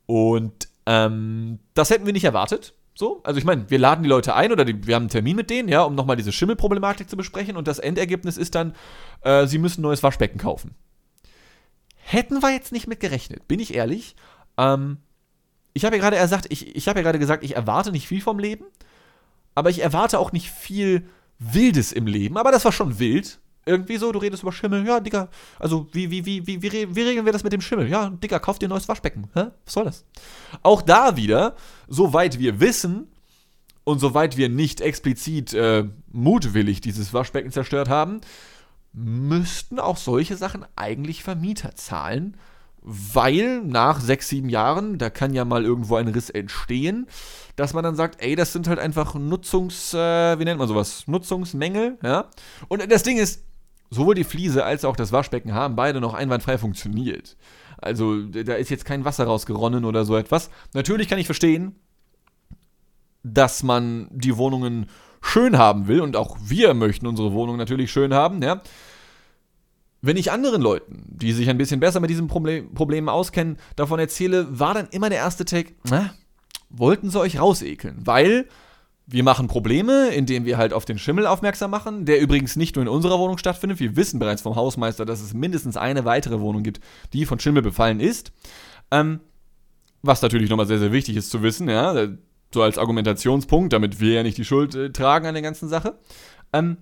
Und 0.07 0.69
ähm, 0.87 1.61
das 1.75 1.91
hätten 1.91 2.07
wir 2.07 2.13
nicht 2.13 2.25
erwartet. 2.25 2.75
So, 2.95 3.23
also 3.25 3.39
ich 3.39 3.45
meine, 3.45 3.71
wir 3.71 3.79
laden 3.79 4.03
die 4.03 4.09
Leute 4.09 4.35
ein 4.35 4.53
oder 4.53 4.65
die, 4.65 4.87
wir 4.87 4.95
haben 4.95 5.05
einen 5.05 5.11
Termin 5.11 5.37
mit 5.37 5.49
denen, 5.49 5.69
ja, 5.69 5.83
um 5.83 5.95
nochmal 5.95 6.17
diese 6.17 6.33
Schimmelproblematik 6.33 7.09
zu 7.09 7.17
besprechen 7.17 7.57
und 7.57 7.67
das 7.69 7.79
Endergebnis 7.79 8.37
ist 8.37 8.55
dann, 8.55 8.75
äh, 9.23 9.47
sie 9.47 9.59
müssen 9.59 9.81
ein 9.81 9.85
neues 9.85 10.03
Waschbecken 10.03 10.39
kaufen. 10.39 10.75
Hätten 11.97 12.43
wir 12.43 12.51
jetzt 12.51 12.73
nicht 12.73 12.89
mit 12.89 13.01
gerechnet, 13.01 13.49
bin 13.49 13.61
ich 13.61 13.75
ehrlich. 13.75 14.17
Ähm, 14.59 14.99
ich 15.73 15.85
habe 15.85 15.97
ja 15.97 16.03
gerade 16.03 16.19
gesagt, 16.19 16.47
ich, 16.51 16.75
ich 16.77 16.89
habe 16.89 16.99
ja 16.99 17.03
gerade 17.03 17.19
gesagt, 17.19 17.45
ich 17.45 17.57
erwarte 17.57 17.93
nicht 17.93 18.07
viel 18.07 18.21
vom 18.21 18.39
Leben, 18.39 18.65
aber 19.55 19.71
ich 19.71 19.83
erwarte 19.83 20.19
auch 20.19 20.33
nicht 20.33 20.51
viel 20.51 21.09
Wildes 21.39 21.93
im 21.93 22.07
Leben. 22.07 22.37
Aber 22.37 22.53
das 22.53 22.65
war 22.65 22.73
schon 22.73 22.99
wild. 22.99 23.41
Irgendwie 23.65 23.97
so, 23.97 24.11
du 24.11 24.19
redest 24.19 24.43
über 24.43 24.53
Schimmel. 24.53 24.85
Ja, 24.87 24.99
Digga, 25.01 25.29
also 25.59 25.87
wie, 25.93 26.11
wie, 26.11 26.27
wie, 26.27 26.47
wie, 26.47 26.63
wie, 26.63 26.97
wie 26.97 27.03
regeln 27.03 27.25
wir 27.25 27.33
das 27.33 27.45
mit 27.45 27.53
dem 27.53 27.61
Schimmel? 27.61 27.89
Ja, 27.89 28.11
Digga, 28.11 28.39
kauf 28.39 28.59
dir 28.59 28.67
ein 28.67 28.71
neues 28.71 28.89
Waschbecken. 28.89 29.29
Hä? 29.35 29.47
Was 29.65 29.75
soll 29.75 29.85
das? 29.85 30.05
Auch 30.63 30.83
da 30.83 31.17
wieder, 31.17 31.55
soweit 31.87 32.39
wir 32.39 32.59
wissen 32.61 33.07
und 33.85 34.01
soweit 34.01 34.37
wir 34.37 34.49
nicht 34.49 34.81
explizit 34.81 35.55
äh, 35.55 35.89
mutwillig 36.11 36.81
dieses 36.81 37.15
Waschbecken 37.15 37.53
zerstört 37.53 37.89
haben, 37.89 38.21
müssten 38.93 39.79
auch 39.79 39.97
solche 39.97 40.37
Sachen 40.37 40.65
eigentlich 40.77 41.23
Vermieter 41.23 41.75
zahlen, 41.75 42.37
weil 42.83 43.63
nach 43.63 44.01
sechs, 44.01 44.29
sieben 44.29 44.49
Jahren, 44.49 44.99
da 44.99 45.09
kann 45.09 45.35
ja 45.35 45.45
mal 45.45 45.65
irgendwo 45.65 45.97
ein 45.97 46.09
Riss 46.09 46.31
entstehen, 46.31 47.07
dass 47.57 47.75
man 47.75 47.85
dann 47.85 47.97
sagt, 47.97 48.23
ey, 48.23 48.35
das 48.35 48.53
sind 48.53 48.67
halt 48.67 48.79
einfach 48.79 49.15
Nutzungs, 49.15 49.95
äh, 49.95 50.39
wie 50.39 50.45
nennt 50.45 50.59
man 50.59 50.69
sowas? 50.69 51.05
Nutzungsmängel, 51.07 51.99
ja. 52.03 52.29
Und 52.69 52.91
das 52.91 53.03
Ding 53.03 53.19
ist, 53.19 53.45
sowohl 53.93 54.15
die 54.15 54.25
Fliese 54.25 54.65
als 54.65 54.85
auch 54.85 54.97
das 54.97 55.13
Waschbecken 55.13 55.55
haben 55.55 55.77
beide 55.77 56.01
noch 56.01 56.15
einwandfrei 56.15 56.59
funktioniert. 56.59 57.37
Also 57.79 58.23
da 58.23 58.55
ist 58.55 58.71
jetzt 58.71 58.85
kein 58.85 59.05
Wasser 59.05 59.25
rausgeronnen 59.25 59.85
oder 59.85 60.05
so 60.05 60.17
etwas. 60.17 60.51
Natürlich 60.73 61.09
kann 61.09 61.19
ich 61.19 61.27
verstehen, 61.27 61.75
dass 63.23 63.63
man 63.63 64.09
die 64.11 64.37
Wohnungen 64.37 64.87
schön 65.21 65.59
haben 65.59 65.89
will 65.89 66.01
und 66.01 66.17
auch 66.17 66.37
wir 66.43 66.75
möchten 66.75 67.07
unsere 67.07 67.33
Wohnung 67.33 67.57
natürlich 67.57 67.93
schön 67.93 68.15
haben, 68.15 68.43
ja. 68.43 68.63
Wenn 70.01 70.17
ich 70.17 70.33
anderen 70.33 70.63
Leuten, 70.63 71.05
die 71.07 71.33
sich 71.33 71.49
ein 71.49 71.59
bisschen 71.59 71.79
besser 71.79 72.01
mit 72.01 72.11
diesen 72.11 72.27
Problem, 72.27 72.75
Problemen 72.75 73.09
auskennen, 73.09 73.57
davon 73.77 74.01
erzähle, 74.01 74.59
war 74.59 74.75
dann 74.75 74.89
immer 74.91 75.11
der 75.11 75.19
erste 75.19 75.45
Take, 75.45 75.75
na, 75.85 76.13
wollten 76.71 77.09
sie 77.09 77.21
euch 77.21 77.39
rausekeln, 77.39 77.99
weil 78.05 78.49
wir 79.07 79.25
machen 79.25 79.49
Probleme, 79.49 80.09
indem 80.09 80.45
wir 80.45 80.59
halt 80.59 80.73
auf 80.73 80.85
den 80.85 80.99
Schimmel 80.99 81.27
aufmerksam 81.27 81.71
machen, 81.71 82.05
der 82.05 82.21
übrigens 82.21 82.57
nicht 82.57 82.77
nur 82.77 82.83
in 82.83 82.89
unserer 82.89 83.19
Wohnung 83.19 83.39
stattfindet. 83.39 83.81
Wir 83.81 83.97
wissen 83.97 84.19
bereits 84.19 84.43
vom 84.43 84.55
Hausmeister, 84.55 85.05
dass 85.05 85.21
es 85.21 85.35
mindestens 85.35 85.77
eine 85.77 86.05
weitere 86.05 86.41
Wohnung 86.41 86.63
gibt, 86.63 86.81
die 87.13 87.27
von 87.27 87.41
Schimmel 87.41 87.63
befallen 87.63 88.01
ist. 88.01 88.33
Ähm, 88.91 89.21
was 90.03 90.23
natürlich 90.23 90.51
nochmal 90.51 90.67
sehr, 90.67 90.79
sehr 90.79 90.93
wichtig 90.93 91.17
ist 91.17 91.31
zu 91.31 91.43
wissen, 91.43 91.69
ja, 91.69 92.09
so 92.53 92.63
als 92.63 92.79
Argumentationspunkt, 92.79 93.73
damit 93.73 94.01
wir 94.01 94.15
ja 94.15 94.23
nicht 94.23 94.39
die 94.39 94.45
Schuld 94.45 94.75
äh, 94.75 94.91
tragen 94.91 95.27
an 95.27 95.35
der 95.35 95.43
ganzen 95.43 95.69
Sache. 95.69 95.99
Ähm, 96.53 96.77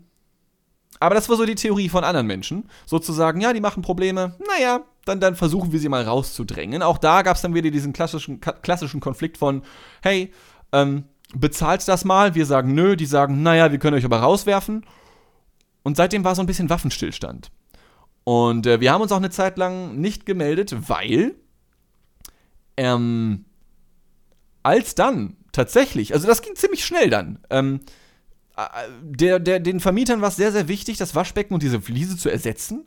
aber 0.98 1.14
das 1.14 1.28
war 1.28 1.36
so 1.36 1.46
die 1.46 1.54
Theorie 1.54 1.88
von 1.88 2.04
anderen 2.04 2.26
Menschen. 2.26 2.68
Sozusagen, 2.86 3.40
ja, 3.40 3.52
die 3.52 3.60
machen 3.60 3.82
Probleme, 3.82 4.36
naja, 4.46 4.82
dann, 5.06 5.20
dann 5.20 5.36
versuchen 5.36 5.72
wir 5.72 5.80
sie 5.80 5.88
mal 5.88 6.02
rauszudrängen. 6.02 6.82
Auch 6.82 6.98
da 6.98 7.22
gab 7.22 7.36
es 7.36 7.42
dann 7.42 7.54
wieder 7.54 7.70
diesen 7.70 7.92
klassischen, 7.92 8.40
klassischen 8.40 9.00
Konflikt 9.00 9.38
von, 9.38 9.62
hey, 10.02 10.32
ähm, 10.72 11.04
bezahlt 11.34 11.86
das 11.86 12.04
mal, 12.04 12.34
wir 12.34 12.46
sagen 12.46 12.74
nö, 12.74 12.96
die 12.96 13.06
sagen, 13.06 13.42
naja, 13.42 13.70
wir 13.70 13.78
können 13.78 13.96
euch 13.96 14.04
aber 14.04 14.20
rauswerfen. 14.20 14.84
Und 15.82 15.96
seitdem 15.96 16.24
war 16.24 16.34
so 16.34 16.42
ein 16.42 16.46
bisschen 16.46 16.70
Waffenstillstand. 16.70 17.50
Und 18.24 18.66
äh, 18.66 18.80
wir 18.80 18.92
haben 18.92 19.02
uns 19.02 19.12
auch 19.12 19.16
eine 19.16 19.30
Zeit 19.30 19.56
lang 19.56 19.96
nicht 19.96 20.26
gemeldet, 20.26 20.88
weil 20.88 21.34
ähm, 22.76 23.44
als 24.62 24.94
dann 24.94 25.36
tatsächlich, 25.52 26.12
also 26.12 26.26
das 26.26 26.42
ging 26.42 26.54
ziemlich 26.54 26.84
schnell 26.84 27.10
dann, 27.10 27.38
ähm, 27.50 27.80
der, 29.02 29.38
der, 29.38 29.60
den 29.60 29.80
Vermietern 29.80 30.20
war 30.20 30.28
es 30.28 30.36
sehr, 30.36 30.52
sehr 30.52 30.68
wichtig, 30.68 30.98
das 30.98 31.14
Waschbecken 31.14 31.54
und 31.54 31.62
diese 31.62 31.80
Fliese 31.80 32.16
zu 32.16 32.28
ersetzen. 32.28 32.86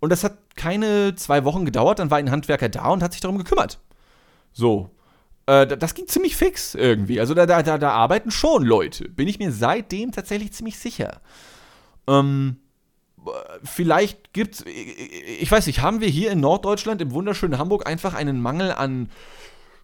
Und 0.00 0.10
das 0.10 0.22
hat 0.22 0.36
keine 0.54 1.14
zwei 1.14 1.44
Wochen 1.44 1.64
gedauert, 1.64 1.98
dann 1.98 2.10
war 2.10 2.18
ein 2.18 2.30
Handwerker 2.30 2.68
da 2.68 2.88
und 2.88 3.02
hat 3.02 3.12
sich 3.12 3.22
darum 3.22 3.38
gekümmert. 3.38 3.80
So. 4.52 4.90
Äh, 5.46 5.66
das 5.66 5.94
ging 5.94 6.06
ziemlich 6.06 6.36
fix 6.36 6.74
irgendwie. 6.74 7.18
Also 7.20 7.32
da, 7.34 7.46
da, 7.46 7.62
da, 7.62 7.78
da 7.78 7.90
arbeiten 7.90 8.30
schon 8.30 8.64
Leute. 8.64 9.08
Bin 9.08 9.28
ich 9.28 9.38
mir 9.38 9.52
seitdem 9.52 10.12
tatsächlich 10.12 10.52
ziemlich 10.52 10.78
sicher. 10.78 11.20
Ähm, 12.06 12.58
vielleicht 13.62 14.32
gibt's, 14.32 14.64
ich 14.66 15.50
weiß 15.50 15.66
nicht, 15.66 15.82
haben 15.82 16.00
wir 16.00 16.08
hier 16.08 16.30
in 16.30 16.40
Norddeutschland, 16.40 17.02
im 17.02 17.12
wunderschönen 17.12 17.58
Hamburg, 17.58 17.86
einfach 17.86 18.14
einen 18.14 18.40
Mangel 18.40 18.72
an 18.72 19.10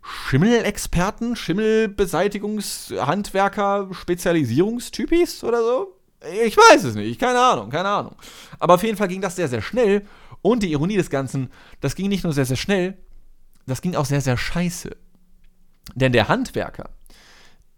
Schimmelexperten, 0.02 1.36
Schimmelbeseitigungshandwerker, 1.36 3.90
Spezialisierungstypis 3.92 5.44
oder 5.44 5.62
so? 5.62 5.94
Ich 6.44 6.56
weiß 6.56 6.84
es 6.84 6.94
nicht, 6.94 7.20
keine 7.20 7.40
Ahnung, 7.40 7.68
keine 7.70 7.88
Ahnung. 7.88 8.16
Aber 8.58 8.74
auf 8.74 8.82
jeden 8.82 8.96
Fall 8.96 9.08
ging 9.08 9.20
das 9.20 9.36
sehr, 9.36 9.48
sehr 9.48 9.60
schnell. 9.62 10.06
Und 10.42 10.62
die 10.62 10.72
Ironie 10.72 10.96
des 10.96 11.10
Ganzen, 11.10 11.50
das 11.80 11.94
ging 11.94 12.08
nicht 12.08 12.24
nur 12.24 12.32
sehr, 12.32 12.46
sehr 12.46 12.56
schnell, 12.56 12.96
das 13.66 13.82
ging 13.82 13.94
auch 13.94 14.06
sehr, 14.06 14.22
sehr 14.22 14.38
scheiße. 14.38 14.96
Denn 15.94 16.12
der 16.12 16.29
Handwerker, 16.29 16.90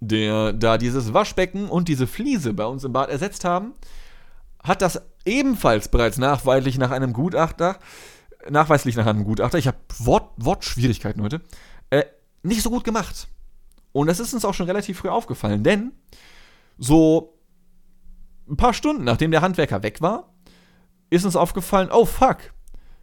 der 0.00 0.52
da 0.52 0.78
dieses 0.78 1.14
Waschbecken 1.14 1.68
und 1.68 1.88
diese 1.88 2.06
Fliese 2.06 2.52
bei 2.54 2.66
uns 2.66 2.84
im 2.84 2.92
Bad 2.92 3.10
ersetzt 3.10 3.44
haben, 3.44 3.74
hat 4.62 4.82
das 4.82 5.02
ebenfalls 5.24 5.88
bereits 5.88 6.18
nachweislich 6.18 6.78
nach 6.78 6.90
einem 6.90 7.12
Gutachter, 7.12 7.78
nachweislich 8.48 8.96
nach 8.96 9.06
einem 9.06 9.24
Gutachter, 9.24 9.58
ich 9.58 9.66
habe 9.66 9.78
Wort, 9.98 10.32
Wortschwierigkeiten 10.36 11.22
heute, 11.22 11.40
äh, 11.90 12.04
nicht 12.42 12.62
so 12.62 12.70
gut 12.70 12.84
gemacht. 12.84 13.28
Und 13.92 14.06
das 14.06 14.20
ist 14.20 14.34
uns 14.34 14.44
auch 14.44 14.54
schon 14.54 14.66
relativ 14.66 14.98
früh 14.98 15.08
aufgefallen, 15.08 15.62
denn 15.62 15.92
so 16.78 17.38
ein 18.48 18.56
paar 18.56 18.74
Stunden 18.74 19.04
nachdem 19.04 19.30
der 19.30 19.42
Handwerker 19.42 19.82
weg 19.82 20.00
war, 20.00 20.32
ist 21.10 21.24
uns 21.24 21.36
aufgefallen, 21.36 21.90
oh 21.92 22.06
fuck, 22.06 22.38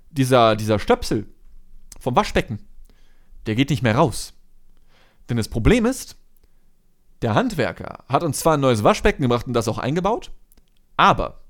dieser, 0.09 0.55
dieser 0.55 0.79
Stöpsel 0.79 1.27
vom 1.99 2.15
Waschbecken, 2.15 2.59
der 3.45 3.55
geht 3.55 3.69
nicht 3.69 3.83
mehr 3.83 3.95
raus. 3.95 4.33
Denn 5.29 5.37
das 5.37 5.47
Problem 5.47 5.85
ist, 5.85 6.17
der 7.21 7.35
Handwerker 7.35 8.03
hat 8.07 8.23
uns 8.23 8.39
zwar 8.39 8.55
ein 8.55 8.61
neues 8.61 8.83
Waschbecken 8.83 9.21
gebracht 9.21 9.47
und 9.47 9.53
das 9.53 9.67
auch 9.67 9.77
eingebaut, 9.77 10.31
aber 10.97 11.41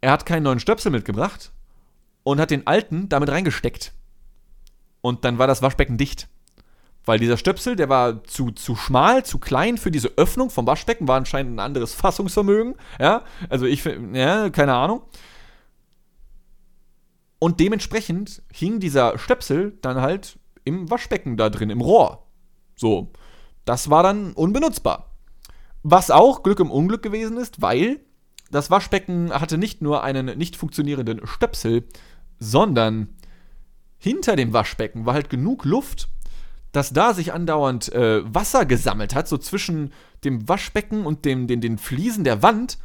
er 0.00 0.12
hat 0.12 0.26
keinen 0.26 0.42
neuen 0.42 0.60
Stöpsel 0.60 0.90
mitgebracht 0.90 1.52
und 2.24 2.40
hat 2.40 2.50
den 2.50 2.66
alten 2.66 3.08
damit 3.08 3.30
reingesteckt. 3.30 3.92
Und 5.00 5.24
dann 5.24 5.38
war 5.38 5.46
das 5.46 5.62
Waschbecken 5.62 5.98
dicht. 5.98 6.28
Weil 7.04 7.18
dieser 7.18 7.36
Stöpsel, 7.36 7.74
der 7.74 7.88
war 7.88 8.22
zu, 8.24 8.52
zu 8.52 8.76
schmal, 8.76 9.24
zu 9.24 9.38
klein 9.38 9.76
für 9.76 9.90
diese 9.90 10.12
Öffnung 10.16 10.50
vom 10.50 10.66
Waschbecken, 10.66 11.08
war 11.08 11.16
anscheinend 11.16 11.56
ein 11.56 11.58
anderes 11.58 11.94
Fassungsvermögen. 11.94 12.76
Ja, 13.00 13.24
also 13.48 13.66
ich, 13.66 13.84
ja, 14.12 14.50
keine 14.50 14.74
Ahnung. 14.74 15.02
Und 17.40 17.58
dementsprechend 17.58 18.42
hing 18.52 18.78
dieser 18.78 19.18
Stöpsel 19.18 19.76
dann 19.82 20.00
halt 20.00 20.38
im 20.64 20.88
Waschbecken 20.90 21.36
da 21.36 21.50
drin, 21.50 21.70
im 21.70 21.80
Rohr. 21.80 22.21
So, 22.82 23.12
das 23.64 23.90
war 23.90 24.02
dann 24.02 24.32
unbenutzbar. 24.32 25.14
Was 25.84 26.10
auch 26.10 26.42
Glück 26.42 26.58
im 26.58 26.72
Unglück 26.72 27.00
gewesen 27.00 27.36
ist, 27.36 27.62
weil 27.62 28.00
das 28.50 28.72
Waschbecken 28.72 29.30
hatte 29.32 29.56
nicht 29.56 29.82
nur 29.82 30.02
einen 30.02 30.36
nicht 30.36 30.56
funktionierenden 30.56 31.24
Stöpsel, 31.24 31.84
sondern 32.40 33.10
hinter 33.98 34.34
dem 34.34 34.52
Waschbecken 34.52 35.06
war 35.06 35.14
halt 35.14 35.30
genug 35.30 35.64
Luft, 35.64 36.08
dass 36.72 36.92
da 36.92 37.14
sich 37.14 37.32
andauernd 37.32 37.92
äh, 37.92 38.22
Wasser 38.34 38.66
gesammelt 38.66 39.14
hat, 39.14 39.28
so 39.28 39.38
zwischen 39.38 39.92
dem 40.24 40.48
Waschbecken 40.48 41.06
und 41.06 41.24
dem, 41.24 41.46
den, 41.46 41.60
den 41.60 41.78
Fliesen 41.78 42.24
der 42.24 42.42
Wand, 42.42 42.78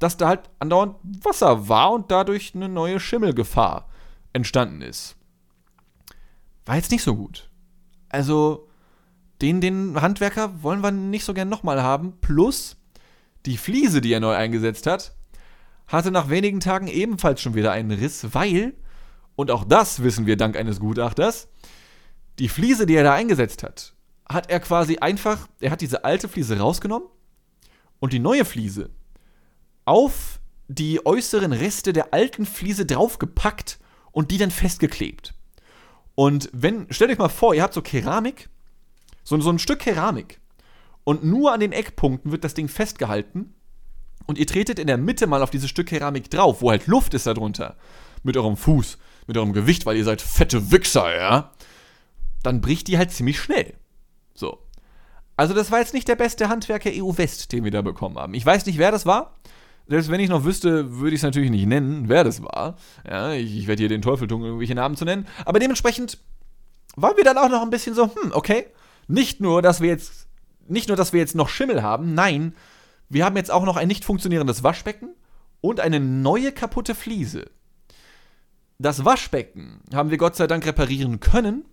dass 0.00 0.16
da 0.16 0.26
halt 0.26 0.50
andauernd 0.58 0.96
Wasser 1.22 1.68
war 1.68 1.92
und 1.92 2.10
dadurch 2.10 2.56
eine 2.56 2.68
neue 2.68 2.98
Schimmelgefahr 2.98 3.88
entstanden 4.32 4.82
ist. 4.82 5.14
War 6.66 6.74
jetzt 6.74 6.90
nicht 6.90 7.04
so 7.04 7.14
gut. 7.14 7.48
Also, 8.08 8.66
den, 9.44 9.60
den 9.60 10.00
Handwerker 10.00 10.62
wollen 10.62 10.80
wir 10.80 10.90
nicht 10.90 11.24
so 11.24 11.34
gern 11.34 11.50
nochmal 11.50 11.82
haben. 11.82 12.14
Plus, 12.22 12.76
die 13.44 13.58
Fliese, 13.58 14.00
die 14.00 14.12
er 14.12 14.20
neu 14.20 14.34
eingesetzt 14.34 14.86
hat, 14.86 15.14
hatte 15.86 16.10
nach 16.10 16.30
wenigen 16.30 16.60
Tagen 16.60 16.88
ebenfalls 16.88 17.42
schon 17.42 17.54
wieder 17.54 17.72
einen 17.72 17.90
Riss, 17.90 18.28
weil 18.32 18.72
und 19.36 19.50
auch 19.50 19.64
das 19.64 20.02
wissen 20.02 20.26
wir 20.26 20.36
dank 20.36 20.56
eines 20.56 20.80
Gutachters, 20.80 21.48
die 22.38 22.48
Fliese, 22.48 22.86
die 22.86 22.94
er 22.94 23.04
da 23.04 23.12
eingesetzt 23.12 23.62
hat, 23.62 23.94
hat 24.28 24.50
er 24.50 24.60
quasi 24.60 24.98
einfach, 24.98 25.48
er 25.60 25.70
hat 25.70 25.80
diese 25.80 26.04
alte 26.04 26.28
Fliese 26.28 26.58
rausgenommen 26.58 27.08
und 28.00 28.12
die 28.12 28.18
neue 28.18 28.44
Fliese 28.44 28.90
auf 29.84 30.40
die 30.68 31.04
äußeren 31.04 31.52
Reste 31.52 31.92
der 31.92 32.14
alten 32.14 32.46
Fliese 32.46 32.86
draufgepackt 32.86 33.78
und 34.12 34.30
die 34.30 34.38
dann 34.38 34.50
festgeklebt. 34.50 35.34
Und 36.14 36.48
wenn, 36.52 36.86
stellt 36.90 37.10
euch 37.10 37.18
mal 37.18 37.28
vor, 37.28 37.54
ihr 37.54 37.62
habt 37.62 37.74
so 37.74 37.82
Keramik, 37.82 38.48
so, 39.24 39.40
so 39.40 39.50
ein 39.50 39.58
Stück 39.58 39.80
Keramik 39.80 40.40
und 41.02 41.24
nur 41.24 41.52
an 41.52 41.60
den 41.60 41.72
Eckpunkten 41.72 42.30
wird 42.30 42.44
das 42.44 42.54
Ding 42.54 42.68
festgehalten 42.68 43.54
und 44.26 44.38
ihr 44.38 44.46
tretet 44.46 44.78
in 44.78 44.86
der 44.86 44.98
Mitte 44.98 45.26
mal 45.26 45.42
auf 45.42 45.50
dieses 45.50 45.68
Stück 45.68 45.88
Keramik 45.88 46.30
drauf, 46.30 46.62
wo 46.62 46.70
halt 46.70 46.86
Luft 46.86 47.14
ist 47.14 47.26
darunter, 47.26 47.76
mit 48.22 48.36
eurem 48.36 48.56
Fuß 48.56 48.98
mit 49.26 49.36
eurem 49.36 49.52
Gewicht, 49.52 49.86
weil 49.86 49.96
ihr 49.96 50.04
seid 50.04 50.22
fette 50.22 50.70
Wichser, 50.70 51.14
ja, 51.14 51.52
dann 52.42 52.60
bricht 52.60 52.88
die 52.88 52.98
halt 52.98 53.10
ziemlich 53.10 53.40
schnell. 53.40 53.74
So. 54.34 54.58
Also 55.36 55.54
das 55.54 55.70
war 55.72 55.80
jetzt 55.80 55.94
nicht 55.94 56.08
der 56.08 56.16
beste 56.16 56.48
Handwerker 56.48 56.90
EU 56.92 57.16
West, 57.16 57.52
den 57.52 57.64
wir 57.64 57.70
da 57.70 57.82
bekommen 57.82 58.18
haben. 58.18 58.34
Ich 58.34 58.46
weiß 58.46 58.66
nicht, 58.66 58.78
wer 58.78 58.92
das 58.92 59.06
war. 59.06 59.34
Selbst 59.88 60.10
wenn 60.10 60.20
ich 60.20 60.30
noch 60.30 60.44
wüsste, 60.44 60.98
würde 60.98 61.14
ich 61.14 61.20
es 61.20 61.24
natürlich 61.24 61.50
nicht 61.50 61.66
nennen, 61.66 62.08
wer 62.08 62.24
das 62.24 62.42
war. 62.42 62.76
Ja, 63.08 63.32
ich, 63.32 63.58
ich 63.58 63.66
werde 63.66 63.80
hier 63.80 63.88
den 63.88 64.02
Teufel 64.02 64.28
tun, 64.28 64.42
irgendwelche 64.42 64.74
Namen 64.74 64.96
zu 64.96 65.04
nennen. 65.04 65.26
Aber 65.44 65.58
dementsprechend 65.58 66.18
waren 66.96 67.16
wir 67.16 67.24
dann 67.24 67.38
auch 67.38 67.48
noch 67.48 67.62
ein 67.62 67.70
bisschen 67.70 67.94
so, 67.94 68.04
hm, 68.04 68.32
okay. 68.32 68.66
Nicht 69.06 69.40
nur, 69.40 69.62
dass 69.62 69.80
wir 69.80 69.88
jetzt, 69.88 70.28
nicht 70.66 70.88
nur, 70.88 70.96
dass 70.96 71.12
wir 71.12 71.20
jetzt 71.20 71.34
noch 71.34 71.48
Schimmel 71.48 71.82
haben, 71.82 72.14
nein, 72.14 72.54
wir 73.08 73.24
haben 73.24 73.36
jetzt 73.36 73.50
auch 73.50 73.64
noch 73.64 73.76
ein 73.76 73.88
nicht 73.88 74.04
funktionierendes 74.04 74.62
Waschbecken 74.62 75.10
und 75.60 75.80
eine 75.80 76.00
neue 76.00 76.52
kaputte 76.52 76.94
Fliese. 76.94 77.50
Das 78.78 79.04
Waschbecken 79.04 79.80
haben 79.94 80.10
wir 80.10 80.18
Gott 80.18 80.36
sei 80.36 80.46
Dank 80.46 80.66
reparieren 80.66 81.20
können, 81.20 81.64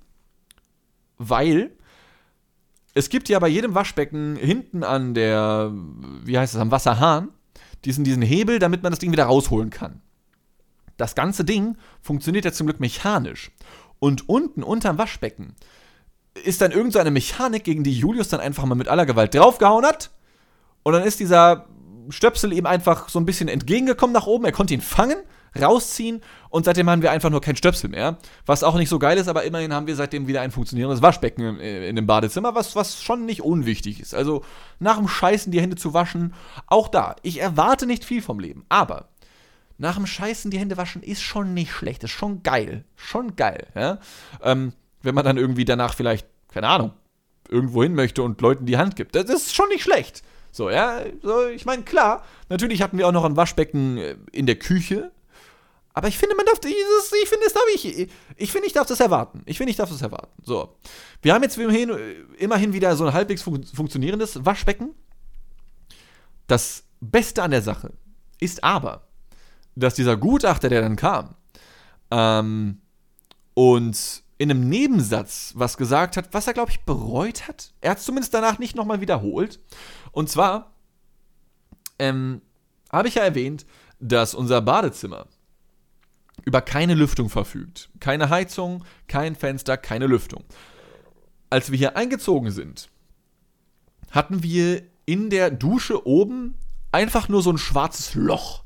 weil 1.17 1.71
es 2.93 3.09
gibt 3.09 3.29
ja 3.29 3.39
bei 3.39 3.47
jedem 3.47 3.73
Waschbecken 3.73 4.35
hinten 4.35 4.83
an 4.83 5.13
der, 5.13 5.71
wie 6.23 6.37
heißt 6.37 6.53
es, 6.53 6.59
am 6.59 6.71
Wasserhahn, 6.71 7.29
diesen, 7.85 8.03
diesen 8.03 8.21
Hebel, 8.21 8.59
damit 8.59 8.83
man 8.83 8.91
das 8.91 8.99
Ding 8.99 9.11
wieder 9.11 9.25
rausholen 9.25 9.69
kann. 9.69 10.01
Das 10.97 11.15
ganze 11.15 11.43
Ding 11.43 11.77
funktioniert 12.01 12.45
ja 12.45 12.51
zum 12.51 12.67
Glück 12.67 12.79
mechanisch. 12.79 13.51
Und 13.99 14.29
unten, 14.29 14.61
unterm 14.61 14.97
Waschbecken, 14.97 15.55
ist 16.43 16.61
dann 16.61 16.71
irgendeine 16.71 17.09
so 17.09 17.13
Mechanik, 17.13 17.63
gegen 17.63 17.83
die 17.83 17.97
Julius 17.97 18.29
dann 18.29 18.39
einfach 18.39 18.65
mal 18.65 18.75
mit 18.75 18.87
aller 18.87 19.05
Gewalt 19.05 19.33
draufgehauen 19.35 19.85
hat. 19.85 20.11
Und 20.83 20.93
dann 20.93 21.03
ist 21.03 21.19
dieser 21.19 21.67
Stöpsel 22.09 22.53
ihm 22.53 22.65
einfach 22.65 23.09
so 23.09 23.19
ein 23.19 23.25
bisschen 23.25 23.47
entgegengekommen 23.47 24.13
nach 24.13 24.27
oben. 24.27 24.45
Er 24.45 24.51
konnte 24.51 24.73
ihn 24.73 24.81
fangen, 24.81 25.17
rausziehen 25.59 26.21
und 26.49 26.65
seitdem 26.65 26.89
haben 26.89 27.01
wir 27.01 27.11
einfach 27.11 27.29
nur 27.29 27.41
kein 27.41 27.55
Stöpsel 27.55 27.89
mehr. 27.89 28.17
Was 28.45 28.63
auch 28.63 28.75
nicht 28.75 28.89
so 28.89 28.99
geil 28.99 29.17
ist, 29.17 29.27
aber 29.27 29.43
immerhin 29.43 29.73
haben 29.73 29.87
wir 29.87 29.95
seitdem 29.95 30.27
wieder 30.27 30.41
ein 30.41 30.51
funktionierendes 30.51 31.01
Waschbecken 31.01 31.59
in 31.59 31.95
dem 31.95 32.07
Badezimmer, 32.07 32.55
was, 32.55 32.75
was 32.75 33.03
schon 33.03 33.25
nicht 33.25 33.41
unwichtig 33.41 33.99
ist. 33.99 34.15
Also 34.15 34.43
nach 34.79 34.97
dem 34.97 35.07
Scheißen 35.07 35.51
die 35.51 35.61
Hände 35.61 35.75
zu 35.75 35.93
waschen, 35.93 36.33
auch 36.67 36.87
da. 36.87 37.15
Ich 37.21 37.41
erwarte 37.41 37.85
nicht 37.85 38.05
viel 38.05 38.21
vom 38.21 38.39
Leben, 38.39 38.65
aber 38.69 39.09
nach 39.77 39.95
dem 39.95 40.05
Scheißen 40.05 40.51
die 40.51 40.59
Hände 40.59 40.77
waschen 40.77 41.03
ist 41.03 41.21
schon 41.21 41.53
nicht 41.53 41.71
schlecht, 41.71 42.03
ist 42.03 42.11
schon 42.11 42.43
geil. 42.43 42.85
Schon 42.95 43.35
geil, 43.35 43.67
ja. 43.75 43.99
Ähm, 44.43 44.73
wenn 45.03 45.15
man 45.15 45.25
dann 45.25 45.37
irgendwie 45.37 45.65
danach 45.65 45.93
vielleicht, 45.93 46.27
keine 46.51 46.67
Ahnung, 46.67 46.93
irgendwo 47.49 47.83
hin 47.83 47.95
möchte 47.95 48.23
und 48.23 48.39
Leuten 48.41 48.65
die 48.65 48.77
Hand 48.77 48.95
gibt. 48.95 49.15
Das 49.15 49.29
ist 49.29 49.55
schon 49.55 49.69
nicht 49.69 49.83
schlecht. 49.83 50.23
So, 50.51 50.69
ja, 50.69 51.01
so, 51.21 51.47
ich 51.47 51.65
meine, 51.65 51.83
klar, 51.83 52.25
natürlich 52.49 52.81
hatten 52.81 52.97
wir 52.97 53.07
auch 53.07 53.13
noch 53.13 53.23
ein 53.23 53.37
Waschbecken 53.37 53.97
äh, 53.97 54.17
in 54.31 54.45
der 54.45 54.57
Küche, 54.57 55.11
aber 55.93 56.07
ich 56.07 56.17
finde, 56.17 56.35
man 56.35 56.45
darf 56.45 56.59
dieses, 56.59 57.11
ich 57.21 57.27
finde, 57.27 57.45
das 57.45 57.53
darf 57.53 57.63
ich, 57.73 58.09
ich 58.37 58.51
finde, 58.51 58.67
ich 58.67 58.73
darf 58.73 58.87
das 58.87 58.99
erwarten. 58.99 59.41
Ich 59.45 59.57
finde, 59.57 59.71
ich 59.71 59.77
darf 59.77 59.89
das 59.89 60.01
erwarten. 60.01 60.31
So. 60.43 60.77
Wir 61.21 61.33
haben 61.33 61.43
jetzt 61.43 61.57
immerhin, 61.57 61.91
immerhin 62.37 62.73
wieder 62.73 62.95
so 62.95 63.05
ein 63.05 63.13
halbwegs 63.13 63.41
fun 63.41 63.63
funktionierendes 63.63 64.45
Waschbecken. 64.45 64.95
Das 66.47 66.83
Beste 67.01 67.43
an 67.43 67.51
der 67.51 67.61
Sache 67.61 67.91
ist 68.39 68.63
aber, 68.63 69.07
dass 69.75 69.95
dieser 69.95 70.15
Gutachter, 70.15 70.69
der 70.69 70.81
dann 70.81 70.95
kam, 70.95 71.35
ähm, 72.09 72.81
und 73.53 74.23
in 74.41 74.49
einem 74.49 74.67
Nebensatz 74.69 75.53
was 75.55 75.77
gesagt 75.77 76.17
hat, 76.17 76.33
was 76.33 76.47
er, 76.47 76.53
glaube 76.53 76.71
ich, 76.71 76.79
bereut 76.79 77.47
hat. 77.47 77.75
Er 77.79 77.91
hat 77.91 77.99
es 77.99 78.05
zumindest 78.05 78.33
danach 78.33 78.57
nicht 78.57 78.75
nochmal 78.75 78.99
wiederholt. 78.99 79.59
Und 80.11 80.29
zwar 80.29 80.73
ähm, 81.99 82.41
habe 82.91 83.07
ich 83.07 83.13
ja 83.15 83.23
erwähnt, 83.23 83.67
dass 83.99 84.33
unser 84.33 84.59
Badezimmer 84.61 85.27
über 86.43 86.59
keine 86.59 86.95
Lüftung 86.95 87.29
verfügt. 87.29 87.91
Keine 87.99 88.31
Heizung, 88.31 88.83
kein 89.07 89.35
Fenster, 89.35 89.77
keine 89.77 90.07
Lüftung. 90.07 90.43
Als 91.51 91.69
wir 91.69 91.77
hier 91.77 91.95
eingezogen 91.95 92.49
sind, 92.49 92.89
hatten 94.09 94.41
wir 94.41 94.81
in 95.05 95.29
der 95.29 95.51
Dusche 95.51 96.07
oben 96.07 96.55
einfach 96.91 97.29
nur 97.29 97.43
so 97.43 97.51
ein 97.51 97.59
schwarzes 97.59 98.15
Loch. 98.15 98.63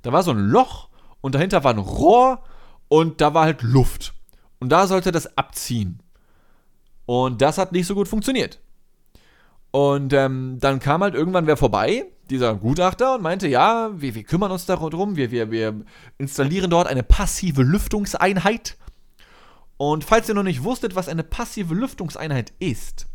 Da 0.00 0.10
war 0.10 0.22
so 0.22 0.30
ein 0.30 0.38
Loch 0.38 0.88
und 1.20 1.34
dahinter 1.34 1.64
war 1.64 1.74
ein 1.74 1.78
Rohr 1.78 2.42
und 2.88 3.20
da 3.20 3.34
war 3.34 3.44
halt 3.44 3.60
Luft. 3.60 4.14
Und 4.60 4.70
da 4.70 4.86
sollte 4.86 5.12
das 5.12 5.36
abziehen. 5.36 6.02
Und 7.06 7.40
das 7.40 7.58
hat 7.58 7.72
nicht 7.72 7.86
so 7.86 7.94
gut 7.94 8.08
funktioniert. 8.08 8.60
Und 9.70 10.12
ähm, 10.12 10.58
dann 10.60 10.80
kam 10.80 11.02
halt 11.02 11.14
irgendwann 11.14 11.46
wer 11.46 11.56
vorbei, 11.56 12.06
dieser 12.30 12.54
Gutachter, 12.54 13.14
und 13.14 13.22
meinte, 13.22 13.48
ja, 13.48 13.90
wir, 13.94 14.14
wir 14.14 14.24
kümmern 14.24 14.50
uns 14.50 14.66
darum, 14.66 15.16
wir, 15.16 15.30
wir, 15.30 15.50
wir 15.50 15.84
installieren 16.18 16.70
dort 16.70 16.88
eine 16.88 17.02
passive 17.02 17.62
Lüftungseinheit. 17.62 18.76
Und 19.76 20.04
falls 20.04 20.28
ihr 20.28 20.34
noch 20.34 20.42
nicht 20.42 20.64
wusstet, 20.64 20.96
was 20.96 21.08
eine 21.08 21.22
passive 21.22 21.74
Lüftungseinheit 21.74 22.52
ist, 22.58 23.06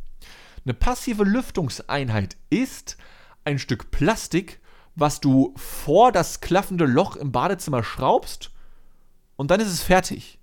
eine 0.66 0.74
passive 0.74 1.24
Lüftungseinheit 1.24 2.38
ist 2.50 2.98
ein 3.44 3.60
Stück 3.60 3.92
Plastik, 3.92 4.62
was 4.96 5.20
du 5.20 5.54
vor 5.58 6.12
das 6.12 6.40
klaffende 6.40 6.86
Loch 6.86 7.16
im 7.16 7.32
Badezimmer 7.32 7.84
schraubst 7.84 8.52
und 9.36 9.52
dann 9.52 9.60
ist 9.60 9.68
es 9.68 9.84
fertig. 9.84 10.40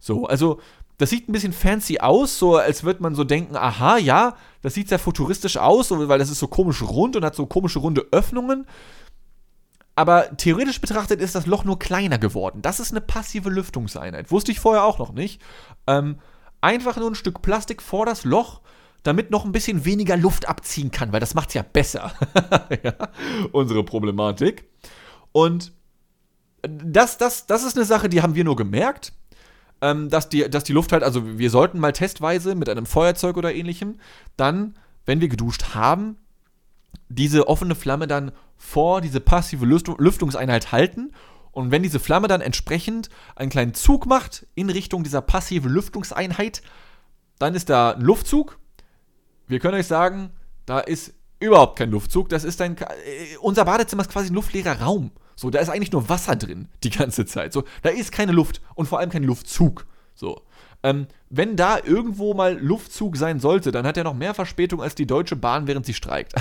So, 0.00 0.26
also 0.26 0.60
das 1.00 1.08
sieht 1.08 1.28
ein 1.28 1.32
bisschen 1.32 1.52
fancy 1.52 1.98
aus, 1.98 2.38
so 2.38 2.56
als 2.56 2.84
würde 2.84 3.02
man 3.02 3.14
so 3.14 3.24
denken, 3.24 3.56
aha, 3.56 3.96
ja, 3.96 4.36
das 4.60 4.74
sieht 4.74 4.88
sehr 4.88 4.98
futuristisch 4.98 5.56
aus, 5.56 5.90
weil 5.90 6.18
das 6.18 6.30
ist 6.30 6.40
so 6.40 6.48
komisch 6.48 6.82
rund 6.82 7.16
und 7.16 7.24
hat 7.24 7.34
so 7.34 7.46
komische 7.46 7.78
runde 7.78 8.06
Öffnungen. 8.10 8.66
Aber 9.96 10.36
theoretisch 10.36 10.80
betrachtet 10.80 11.20
ist 11.20 11.34
das 11.34 11.46
Loch 11.46 11.64
nur 11.64 11.78
kleiner 11.78 12.18
geworden. 12.18 12.60
Das 12.60 12.80
ist 12.80 12.90
eine 12.90 13.00
passive 13.00 13.48
Lüftungseinheit. 13.48 14.30
Wusste 14.30 14.52
ich 14.52 14.60
vorher 14.60 14.84
auch 14.84 14.98
noch 14.98 15.12
nicht. 15.12 15.40
Ähm, 15.86 16.18
einfach 16.60 16.96
nur 16.98 17.10
ein 17.10 17.14
Stück 17.14 17.40
Plastik 17.40 17.80
vor 17.80 18.04
das 18.04 18.24
Loch, 18.24 18.60
damit 19.02 19.30
noch 19.30 19.46
ein 19.46 19.52
bisschen 19.52 19.86
weniger 19.86 20.18
Luft 20.18 20.48
abziehen 20.48 20.90
kann, 20.90 21.12
weil 21.12 21.20
das 21.20 21.34
macht 21.34 21.48
es 21.48 21.54
ja 21.54 21.62
besser. 21.62 22.12
ja, 22.84 22.92
unsere 23.52 23.84
Problematik. 23.84 24.68
Und 25.32 25.72
das, 26.60 27.16
das, 27.16 27.46
das 27.46 27.64
ist 27.64 27.76
eine 27.76 27.86
Sache, 27.86 28.10
die 28.10 28.20
haben 28.20 28.34
wir 28.34 28.44
nur 28.44 28.56
gemerkt 28.56 29.14
ähm, 29.80 30.08
dass, 30.08 30.28
die, 30.28 30.48
dass 30.48 30.64
die 30.64 30.72
Luft 30.72 30.92
halt, 30.92 31.02
also 31.02 31.38
wir 31.38 31.50
sollten 31.50 31.78
mal 31.78 31.92
testweise 31.92 32.54
mit 32.54 32.68
einem 32.68 32.86
Feuerzeug 32.86 33.36
oder 33.36 33.54
ähnlichem 33.54 33.98
dann, 34.36 34.76
wenn 35.06 35.20
wir 35.20 35.28
geduscht 35.28 35.74
haben, 35.74 36.16
diese 37.08 37.48
offene 37.48 37.74
Flamme 37.74 38.06
dann 38.06 38.32
vor 38.56 39.00
diese 39.00 39.20
passive 39.20 39.64
Lüftungseinheit 39.66 40.70
halten. 40.72 41.12
Und 41.52 41.70
wenn 41.70 41.82
diese 41.82 41.98
Flamme 41.98 42.28
dann 42.28 42.40
entsprechend 42.40 43.08
einen 43.34 43.50
kleinen 43.50 43.74
Zug 43.74 44.06
macht 44.06 44.46
in 44.54 44.70
Richtung 44.70 45.02
dieser 45.02 45.20
passive 45.20 45.68
Lüftungseinheit, 45.68 46.62
dann 47.38 47.54
ist 47.54 47.70
da 47.70 47.92
ein 47.92 48.02
Luftzug. 48.02 48.58
Wir 49.48 49.58
können 49.58 49.74
euch 49.74 49.86
sagen, 49.86 50.30
da 50.66 50.78
ist 50.78 51.14
überhaupt 51.40 51.76
kein 51.76 51.90
Luftzug. 51.90 52.28
Das 52.28 52.44
ist 52.44 52.60
ein. 52.60 52.76
Äh, 52.76 53.36
unser 53.40 53.64
Badezimmer 53.64 54.02
ist 54.02 54.12
quasi 54.12 54.30
ein 54.30 54.34
luftleerer 54.34 54.80
Raum. 54.80 55.10
So, 55.40 55.48
da 55.48 55.58
ist 55.58 55.70
eigentlich 55.70 55.90
nur 55.90 56.10
Wasser 56.10 56.36
drin 56.36 56.68
die 56.84 56.90
ganze 56.90 57.24
Zeit. 57.24 57.54
So, 57.54 57.64
da 57.80 57.88
ist 57.88 58.12
keine 58.12 58.32
Luft 58.32 58.60
und 58.74 58.84
vor 58.84 58.98
allem 58.98 59.08
kein 59.08 59.24
Luftzug. 59.24 59.86
So. 60.14 60.42
Ähm, 60.82 61.06
wenn 61.30 61.56
da 61.56 61.78
irgendwo 61.82 62.34
mal 62.34 62.58
Luftzug 62.58 63.16
sein 63.16 63.40
sollte, 63.40 63.72
dann 63.72 63.86
hat 63.86 63.96
er 63.96 64.04
noch 64.04 64.12
mehr 64.12 64.34
Verspätung 64.34 64.82
als 64.82 64.96
die 64.96 65.06
Deutsche 65.06 65.36
Bahn, 65.36 65.66
während 65.66 65.86
sie 65.86 65.94
streikt. 65.94 66.34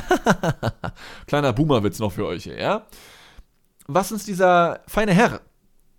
Kleiner 1.27 1.53
Boomerwitz 1.53 1.99
noch 1.99 2.11
für 2.11 2.25
euch, 2.25 2.47
ja? 2.47 2.87
Was 3.87 4.11
uns 4.11 4.25
dieser 4.25 4.81
feine 4.85 5.13
Herr 5.13 5.39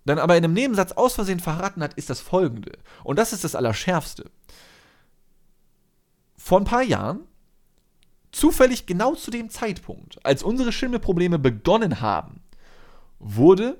dann 0.05 0.19
aber 0.19 0.37
in 0.37 0.43
einem 0.43 0.53
Nebensatz 0.53 0.91
aus 0.91 1.15
Versehen 1.15 1.39
verraten 1.39 1.81
hat, 1.81 1.95
ist 1.95 2.11
das 2.11 2.21
folgende. 2.21 2.73
Und 3.03 3.17
das 3.17 3.33
ist 3.33 3.43
das 3.43 3.55
Allerschärfste. 3.55 4.29
Vor 6.37 6.59
ein 6.59 6.65
paar 6.65 6.83
Jahren, 6.83 7.21
zufällig 8.31 8.85
genau 8.85 9.15
zu 9.15 9.31
dem 9.31 9.49
Zeitpunkt, 9.49 10.23
als 10.23 10.43
unsere 10.43 10.71
Schimmelprobleme 10.71 11.39
begonnen 11.39 11.99
haben, 12.01 12.41
wurde 13.21 13.77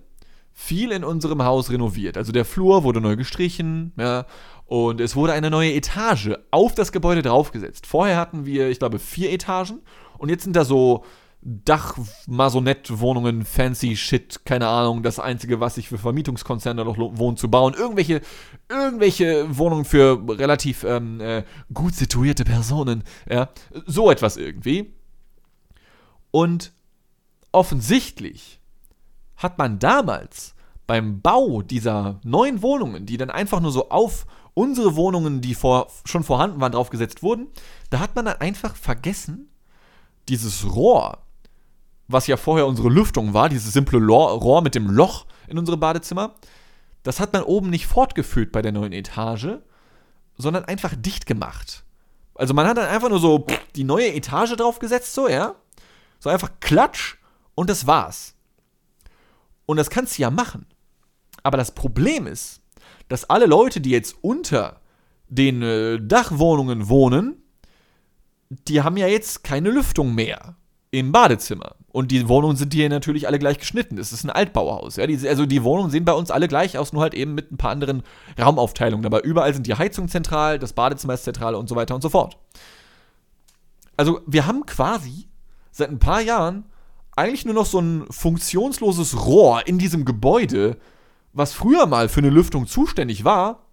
viel 0.54 0.92
in 0.92 1.04
unserem 1.04 1.44
Haus 1.44 1.72
renoviert. 1.72 2.18
Also 2.18 2.32
der 2.32 2.46
Flur 2.46 2.84
wurde 2.84 3.02
neu 3.02 3.16
gestrichen, 3.16 3.94
ja, 3.98 4.26
und 4.66 5.02
es 5.02 5.16
wurde 5.16 5.34
eine 5.34 5.50
neue 5.50 5.74
Etage 5.74 6.32
auf 6.52 6.76
das 6.76 6.92
Gebäude 6.92 7.22
draufgesetzt. 7.22 7.88
Vorher 7.88 8.18
hatten 8.18 8.46
wir, 8.46 8.70
ich 8.70 8.80
glaube, 8.80 9.00
vier 9.00 9.32
Etagen 9.32 9.80
und 10.18 10.30
jetzt 10.30 10.44
sind 10.44 10.56
da 10.56 10.64
so 10.64 11.04
Dach-Masonett-Wohnungen, 11.44 13.46
fancy 13.46 13.98
Shit, 13.98 14.46
keine 14.46 14.68
Ahnung, 14.68 15.02
das 15.02 15.20
Einzige, 15.20 15.60
was 15.60 15.76
sich 15.76 15.90
für 15.90 15.98
Vermietungskonzerne 15.98 16.86
noch 16.86 16.98
wohnt, 16.98 17.40
zu 17.40 17.50
bauen. 17.50 17.74
Irgendwelche, 17.74 18.22
irgendwelche 18.70 19.58
Wohnungen 19.58 19.86
für 19.86 20.24
relativ 20.30 20.84
ähm, 20.84 21.20
äh, 21.20 21.44
gut 21.74 21.96
situierte 21.96 22.46
Personen, 22.46 23.04
ja, 23.28 23.50
so 23.88 24.12
etwas 24.12 24.38
irgendwie. 24.38 24.94
Und 26.30 26.74
offensichtlich 27.52 28.61
hat 29.42 29.58
man 29.58 29.80
damals 29.80 30.56
beim 30.88 31.22
Bau 31.22 31.62
dieser 31.62 32.20
neuen 32.24 32.62
Wohnungen, 32.62 33.06
die 33.06 33.18
dann 33.18 33.30
einfach 33.30 33.60
nur 33.60 33.72
so 33.72 33.90
auf 33.90 34.26
unsere 34.54 34.96
Wohnungen, 34.96 35.42
die 35.42 35.56
vor, 35.56 35.88
schon 36.06 36.24
vorhanden 36.24 36.60
waren, 36.60 36.74
draufgesetzt 36.74 37.24
wurden, 37.24 37.48
da 37.90 38.00
hat 38.00 38.16
man 38.16 38.26
dann 38.26 38.42
einfach 38.42 38.76
vergessen, 38.76 39.50
dieses 40.28 40.76
Rohr, 40.76 41.20
was 42.08 42.28
ja 42.28 42.38
vorher 42.38 42.68
unsere 42.68 42.90
Lüftung 42.90 43.34
war, 43.34 43.50
dieses 43.50 43.74
simple 43.74 44.00
Rohr 44.06 44.62
mit 44.62 44.76
dem 44.76 44.90
Loch 44.90 45.26
in 45.48 45.58
unserem 45.58 45.80
Badezimmer, 45.80 46.36
das 47.04 47.20
hat 47.20 47.34
man 47.34 47.44
oben 47.44 47.70
nicht 47.70 47.88
fortgeführt 47.88 48.52
bei 48.52 48.62
der 48.62 48.72
neuen 48.72 48.94
Etage, 48.94 49.60
sondern 50.38 50.66
einfach 50.66 50.94
dicht 50.96 51.26
gemacht. 51.26 51.84
Also 52.36 52.54
man 52.54 52.68
hat 52.68 52.78
dann 52.78 52.88
einfach 52.88 53.10
nur 53.10 53.20
so 53.20 53.46
die 53.76 53.84
neue 53.84 54.14
Etage 54.14 54.56
draufgesetzt, 54.56 55.14
so, 55.14 55.28
ja. 55.28 55.56
So 56.20 56.30
einfach 56.30 56.52
Klatsch 56.60 57.18
und 57.56 57.70
das 57.70 57.88
war's. 57.88 58.36
Und 59.72 59.78
das 59.78 59.90
kannst 59.90 60.18
du 60.18 60.24
ja 60.24 60.30
machen. 60.30 60.66
Aber 61.44 61.58
das 61.58 61.72
Problem 61.72 62.28
ist, 62.28 62.62
dass 63.08 63.30
alle 63.30 63.46
Leute, 63.46 63.80
die 63.80 63.92
jetzt 63.92 64.18
unter 64.20 64.82
den 65.30 65.62
äh, 65.62 65.98
Dachwohnungen 66.02 66.90
wohnen, 66.90 67.42
die 68.50 68.82
haben 68.82 68.98
ja 68.98 69.08
jetzt 69.08 69.46
keine 69.46 69.70
Lüftung 69.70 70.14
mehr 70.14 70.58
im 70.92 71.14
Badezimmer. 71.14 71.76
Und 71.88 72.12
die 72.12 72.28
Wohnungen 72.28 72.58
sind 72.58 72.74
hier 72.74 72.90
natürlich 72.90 73.28
alle 73.28 73.40
gleich 73.40 73.60
geschnitten. 73.60 73.98
Es 73.98 74.12
ist 74.12 74.26
ein 74.26 74.30
Altbauhaus. 74.30 74.98
Ja? 74.98 75.08
Die, 75.08 75.26
also 75.26 75.46
die 75.46 75.64
Wohnungen 75.64 75.90
sehen 75.90 76.04
bei 76.04 76.12
uns 76.12 76.32
alle 76.32 76.50
gleich 76.50 76.78
aus, 76.78 76.92
nur 76.92 77.02
halt 77.02 77.14
eben 77.14 77.34
mit 77.34 77.50
ein 77.50 77.58
paar 77.58 77.72
anderen 77.72 78.04
Raumaufteilungen. 78.38 79.06
Aber 79.06 79.24
überall 79.24 79.54
sind 79.54 79.68
die 79.68 79.76
Heizungen 79.76 80.10
zentral, 80.10 80.60
das 80.60 80.74
Badezimmer 80.74 81.14
ist 81.14 81.24
zentral 81.24 81.56
und 81.56 81.70
so 81.70 81.78
weiter 81.78 81.96
und 81.96 82.02
so 82.02 82.10
fort. 82.10 82.38
Also 83.96 84.20
wir 84.28 84.48
haben 84.48 84.66
quasi 84.66 85.30
seit 85.72 85.90
ein 85.90 86.00
paar 86.00 86.20
Jahren 86.20 86.66
eigentlich 87.22 87.46
nur 87.46 87.54
noch 87.54 87.66
so 87.66 87.80
ein 87.80 88.06
funktionsloses 88.10 89.26
Rohr 89.26 89.68
in 89.68 89.78
diesem 89.78 90.06
Gebäude, 90.06 90.78
was 91.34 91.54
früher 91.54 91.86
mal 91.86 92.10
für 92.10 92.20
eine 92.20 92.30
Lüftung 92.30 92.68
zuständig 92.68 93.24
war, 93.24 93.68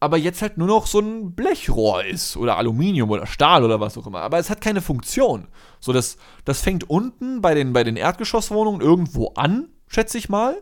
aber 0.00 0.16
jetzt 0.16 0.42
halt 0.42 0.58
nur 0.58 0.66
noch 0.66 0.88
so 0.88 0.98
ein 0.98 1.32
Blechrohr 1.32 2.04
ist 2.04 2.36
oder 2.36 2.56
Aluminium 2.56 3.08
oder 3.10 3.24
Stahl 3.24 3.62
oder 3.62 3.78
was 3.78 3.96
auch 3.96 4.06
immer. 4.08 4.20
Aber 4.20 4.38
es 4.38 4.50
hat 4.50 4.60
keine 4.60 4.80
Funktion. 4.80 5.46
So, 5.78 5.92
das, 5.92 6.16
das 6.44 6.60
fängt 6.60 6.90
unten 6.90 7.40
bei 7.40 7.54
den, 7.54 7.72
bei 7.72 7.84
den 7.84 7.94
Erdgeschosswohnungen 7.94 8.80
irgendwo 8.80 9.28
an, 9.36 9.68
schätze 9.86 10.18
ich 10.18 10.28
mal, 10.28 10.60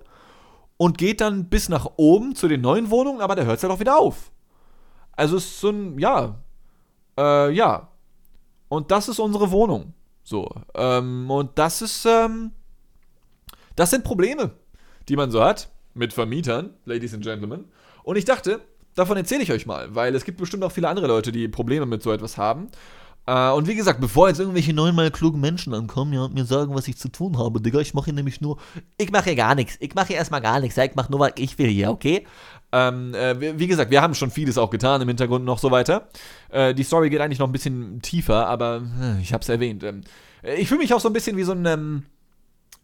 und 0.77 0.99
geht 0.99 1.23
dann 1.23 1.49
bis 1.49 1.71
nach 1.71 1.87
oben 1.97 2.35
zu 2.35 2.49
den 2.49 2.61
neuen 2.61 2.91
Wohnungen, 2.91 3.23
aber 3.23 3.35
da 3.35 3.45
hört 3.45 3.57
es 3.57 3.63
halt 3.63 3.73
auch 3.73 3.81
wieder 3.81 3.99
auf. 3.99 4.31
Also 5.13 5.39
es 5.39 5.47
ist 5.47 5.61
so 5.61 5.71
ein, 5.71 5.99
ja, 5.99 6.37
äh, 7.19 7.51
ja. 7.51 7.89
Und 8.69 8.91
das 8.91 9.09
ist 9.09 9.19
unsere 9.19 9.51
Wohnung. 9.51 9.95
So, 10.23 10.49
ähm, 10.75 11.31
und 11.31 11.59
das 11.59 11.83
ist, 11.83 12.05
ähm, 12.07 12.53
das 13.77 13.91
sind 13.91 14.05
Probleme, 14.05 14.53
die 15.09 15.17
man 15.17 15.31
so 15.31 15.43
hat 15.43 15.71
mit 15.95 16.13
Vermietern, 16.13 16.75
Ladies 16.85 17.15
and 17.15 17.25
Gentlemen. 17.25 17.65
Und 18.03 18.17
ich 18.17 18.25
dachte, 18.25 18.61
davon 18.95 19.17
erzähle 19.17 19.43
ich 19.43 19.53
euch 19.53 19.67
mal, 19.67 19.95
weil 19.95 20.15
es 20.15 20.25
gibt 20.25 20.39
bestimmt 20.39 20.63
auch 20.63 20.73
viele 20.73 20.89
andere 20.89 21.07
Leute, 21.07 21.33
die 21.33 21.49
Probleme 21.49 21.87
mit 21.87 22.03
so 22.03 22.13
etwas 22.13 22.37
haben. 22.37 22.69
Äh, 23.27 23.51
und 23.51 23.69
wie 23.69 23.75
gesagt, 23.75 24.01
bevor 24.01 24.29
jetzt 24.29 24.41
irgendwelche 24.41 24.73
neunmal 24.73 25.11
klugen 25.11 25.41
Menschen 25.41 25.75
ankommen 25.75 26.13
ja, 26.13 26.25
und 26.25 26.35
mir 26.35 26.45
sagen, 26.45 26.75
was 26.75 26.89
ich 26.89 26.97
zu 26.97 27.09
tun 27.09 27.39
habe, 27.39 27.61
Digga, 27.61 27.81
ich 27.81 27.95
mache 27.95 28.07
hier 28.07 28.15
nämlich 28.15 28.41
nur. 28.41 28.59
Ich 28.99 29.11
mache 29.11 29.25
hier 29.25 29.37
gar 29.37 29.55
nichts. 29.55 29.77
Ich 29.81 29.95
mache 29.95 30.09
hier 30.09 30.17
erstmal 30.17 30.41
gar 30.41 30.61
nichts. 30.61 30.77
ich 30.77 30.95
mache 30.95 31.11
nur, 31.11 31.21
was 31.21 31.33
ich 31.37 31.59
will 31.59 31.69
hier, 31.69 31.91
okay? 31.91 32.27
Ähm, 32.73 33.15
äh, 33.15 33.59
wie 33.59 33.67
gesagt, 33.67 33.91
wir 33.91 34.01
haben 34.01 34.15
schon 34.15 34.31
vieles 34.31 34.57
auch 34.59 34.71
getan 34.71 35.01
im 35.03 35.09
Hintergrund 35.09 35.45
noch 35.45 35.59
so 35.59 35.71
weiter. 35.71 36.09
Äh, 36.51 36.75
die 36.75 36.85
Story 36.85 37.11
geht 37.11 37.21
eigentlich 37.21 37.39
noch 37.39 37.49
ein 37.49 37.53
bisschen 37.53 38.01
tiefer, 38.01 38.47
aber 38.47 38.83
äh, 39.01 39.21
ich 39.21 39.33
habe 39.33 39.43
es 39.43 39.49
erwähnt. 39.49 39.83
Ähm, 39.83 40.03
ich 40.43 40.69
fühle 40.69 40.81
mich 40.81 40.95
auch 40.95 41.01
so 41.01 41.09
ein 41.09 41.13
bisschen 41.13 41.37
wie 41.37 41.45
so 41.45 41.53
ein. 41.53 41.67
Ähm, 41.67 42.03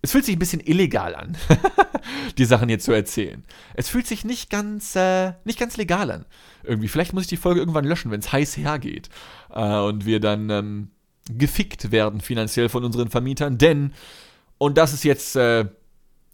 es 0.06 0.12
fühlt 0.12 0.24
sich 0.24 0.36
ein 0.36 0.38
bisschen 0.38 0.60
illegal 0.64 1.16
an, 1.16 1.36
die 2.38 2.44
Sachen 2.44 2.68
hier 2.68 2.78
zu 2.78 2.92
erzählen. 2.92 3.42
Es 3.74 3.88
fühlt 3.88 4.06
sich 4.06 4.24
nicht 4.24 4.50
ganz, 4.50 4.94
äh, 4.94 5.32
nicht 5.44 5.58
ganz 5.58 5.76
legal 5.76 6.12
an. 6.12 6.26
Irgendwie. 6.62 6.86
Vielleicht 6.86 7.12
muss 7.12 7.24
ich 7.24 7.28
die 7.28 7.36
Folge 7.36 7.58
irgendwann 7.58 7.84
löschen, 7.84 8.12
wenn 8.12 8.20
es 8.20 8.30
heiß 8.30 8.56
hergeht. 8.56 9.08
Äh, 9.52 9.78
und 9.78 10.06
wir 10.06 10.20
dann 10.20 10.48
ähm, 10.50 10.88
gefickt 11.28 11.90
werden 11.90 12.20
finanziell 12.20 12.68
von 12.68 12.84
unseren 12.84 13.08
Vermietern. 13.08 13.58
Denn, 13.58 13.94
und 14.58 14.78
das 14.78 14.92
ist 14.92 15.02
jetzt 15.02 15.34
äh, 15.34 15.64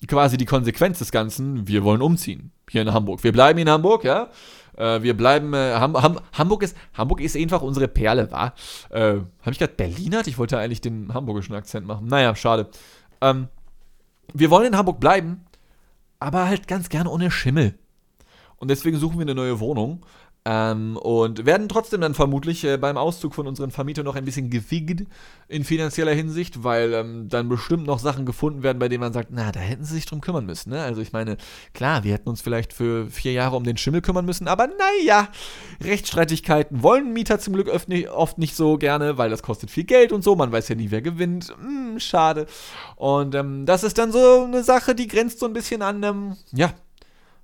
quasi 0.06 0.36
die 0.36 0.44
Konsequenz 0.44 0.98
des 0.98 1.10
Ganzen, 1.10 1.66
wir 1.66 1.82
wollen 1.82 2.02
umziehen. 2.02 2.52
Hier 2.68 2.82
in 2.82 2.92
Hamburg. 2.92 3.24
Wir 3.24 3.32
bleiben 3.32 3.58
in 3.58 3.70
Hamburg, 3.70 4.04
ja. 4.04 4.28
Äh, 4.76 5.00
wir 5.00 5.16
bleiben, 5.16 5.54
äh, 5.54 5.76
Ham 5.76 5.96
Ham 5.96 6.20
Hamburg, 6.34 6.62
ist, 6.62 6.76
Hamburg 6.92 7.22
ist 7.22 7.38
einfach 7.38 7.62
unsere 7.62 7.88
Perle, 7.88 8.30
war. 8.30 8.52
Äh, 8.90 9.14
Habe 9.40 9.52
ich 9.52 9.58
gerade 9.58 9.72
Berlinert? 9.72 10.26
Ich 10.26 10.36
wollte 10.36 10.58
eigentlich 10.58 10.82
den 10.82 11.14
hamburgischen 11.14 11.54
Akzent 11.54 11.86
machen. 11.86 12.06
Naja, 12.08 12.36
schade. 12.36 12.68
Ähm, 13.22 13.48
wir 14.32 14.50
wollen 14.50 14.68
in 14.68 14.76
Hamburg 14.76 15.00
bleiben, 15.00 15.44
aber 16.18 16.46
halt 16.46 16.68
ganz 16.68 16.88
gerne 16.88 17.10
ohne 17.10 17.30
Schimmel. 17.30 17.78
Und 18.56 18.68
deswegen 18.68 18.96
suchen 18.96 19.18
wir 19.18 19.22
eine 19.22 19.34
neue 19.34 19.58
Wohnung. 19.58 20.06
Ähm, 20.44 20.96
und 20.96 21.46
werden 21.46 21.68
trotzdem 21.68 22.00
dann 22.00 22.14
vermutlich 22.14 22.64
äh, 22.64 22.76
beim 22.76 22.96
Auszug 22.96 23.32
von 23.32 23.46
unseren 23.46 23.70
Vermietern 23.70 24.04
noch 24.04 24.16
ein 24.16 24.24
bisschen 24.24 24.50
gefickt 24.50 25.06
in 25.46 25.62
finanzieller 25.62 26.12
Hinsicht, 26.12 26.64
weil 26.64 26.92
ähm, 26.94 27.28
dann 27.28 27.48
bestimmt 27.48 27.86
noch 27.86 28.00
Sachen 28.00 28.26
gefunden 28.26 28.64
werden, 28.64 28.80
bei 28.80 28.88
denen 28.88 29.02
man 29.02 29.12
sagt, 29.12 29.28
na, 29.30 29.52
da 29.52 29.60
hätten 29.60 29.84
sie 29.84 29.94
sich 29.94 30.06
drum 30.06 30.20
kümmern 30.20 30.44
müssen. 30.44 30.70
Ne? 30.70 30.82
Also 30.82 31.00
ich 31.00 31.12
meine, 31.12 31.36
klar, 31.74 32.02
wir 32.02 32.12
hätten 32.12 32.28
uns 32.28 32.40
vielleicht 32.40 32.72
für 32.72 33.08
vier 33.08 33.30
Jahre 33.30 33.54
um 33.54 33.62
den 33.62 33.76
Schimmel 33.76 34.00
kümmern 34.00 34.24
müssen, 34.24 34.48
aber 34.48 34.66
naja, 34.66 35.28
Rechtsstreitigkeiten 35.80 36.82
wollen 36.82 37.12
Mieter 37.12 37.38
zum 37.38 37.54
Glück 37.54 37.70
oft 38.12 38.38
nicht 38.38 38.56
so 38.56 38.78
gerne, 38.78 39.18
weil 39.18 39.30
das 39.30 39.44
kostet 39.44 39.70
viel 39.70 39.84
Geld 39.84 40.10
und 40.10 40.24
so, 40.24 40.34
man 40.34 40.50
weiß 40.50 40.68
ja 40.68 40.74
nie, 40.74 40.90
wer 40.90 41.02
gewinnt. 41.02 41.54
Hm, 41.60 42.00
schade. 42.00 42.46
Und 42.96 43.36
ähm, 43.36 43.64
das 43.64 43.84
ist 43.84 43.96
dann 43.96 44.10
so 44.10 44.42
eine 44.42 44.64
Sache, 44.64 44.96
die 44.96 45.06
grenzt 45.06 45.38
so 45.38 45.46
ein 45.46 45.52
bisschen 45.52 45.82
an, 45.82 46.02
ähm, 46.02 46.36
ja, 46.52 46.72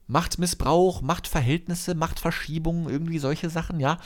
Machtmissbrauch, 0.09 1.03
Machtverhältnisse, 1.03 1.95
Machtverschiebungen, 1.95 2.89
irgendwie 2.89 3.19
solche 3.19 3.51
Sachen, 3.51 3.79
ja. 3.79 3.99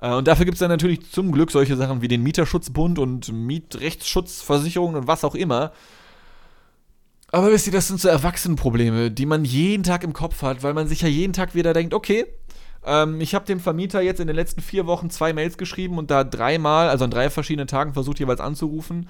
Äh, 0.00 0.14
und 0.14 0.26
dafür 0.26 0.44
gibt 0.44 0.54
es 0.54 0.60
dann 0.60 0.70
natürlich 0.70 1.10
zum 1.10 1.32
Glück 1.32 1.50
solche 1.50 1.76
Sachen 1.76 2.02
wie 2.02 2.08
den 2.08 2.22
Mieterschutzbund 2.22 2.98
und 2.98 3.32
Mietrechtsschutzversicherungen 3.32 4.96
und 4.96 5.06
was 5.06 5.24
auch 5.24 5.34
immer. 5.34 5.72
Aber 7.32 7.52
wisst 7.52 7.66
ihr, 7.66 7.72
das 7.72 7.88
sind 7.88 8.00
so 8.00 8.08
Erwachsenenprobleme, 8.08 9.10
die 9.10 9.26
man 9.26 9.44
jeden 9.44 9.84
Tag 9.84 10.02
im 10.02 10.12
Kopf 10.12 10.42
hat, 10.42 10.62
weil 10.62 10.74
man 10.74 10.88
sich 10.88 11.02
ja 11.02 11.08
jeden 11.08 11.32
Tag 11.32 11.54
wieder 11.54 11.72
denkt, 11.72 11.94
okay, 11.94 12.26
ähm, 12.84 13.20
ich 13.20 13.34
habe 13.34 13.44
dem 13.44 13.60
Vermieter 13.60 14.00
jetzt 14.00 14.20
in 14.20 14.26
den 14.26 14.36
letzten 14.36 14.62
vier 14.62 14.86
Wochen 14.86 15.10
zwei 15.10 15.32
Mails 15.32 15.58
geschrieben 15.58 15.98
und 15.98 16.10
da 16.10 16.24
dreimal, 16.24 16.88
also 16.88 17.04
an 17.04 17.10
drei 17.10 17.30
verschiedenen 17.30 17.68
Tagen 17.68 17.92
versucht 17.92 18.18
jeweils 18.18 18.40
anzurufen 18.40 19.06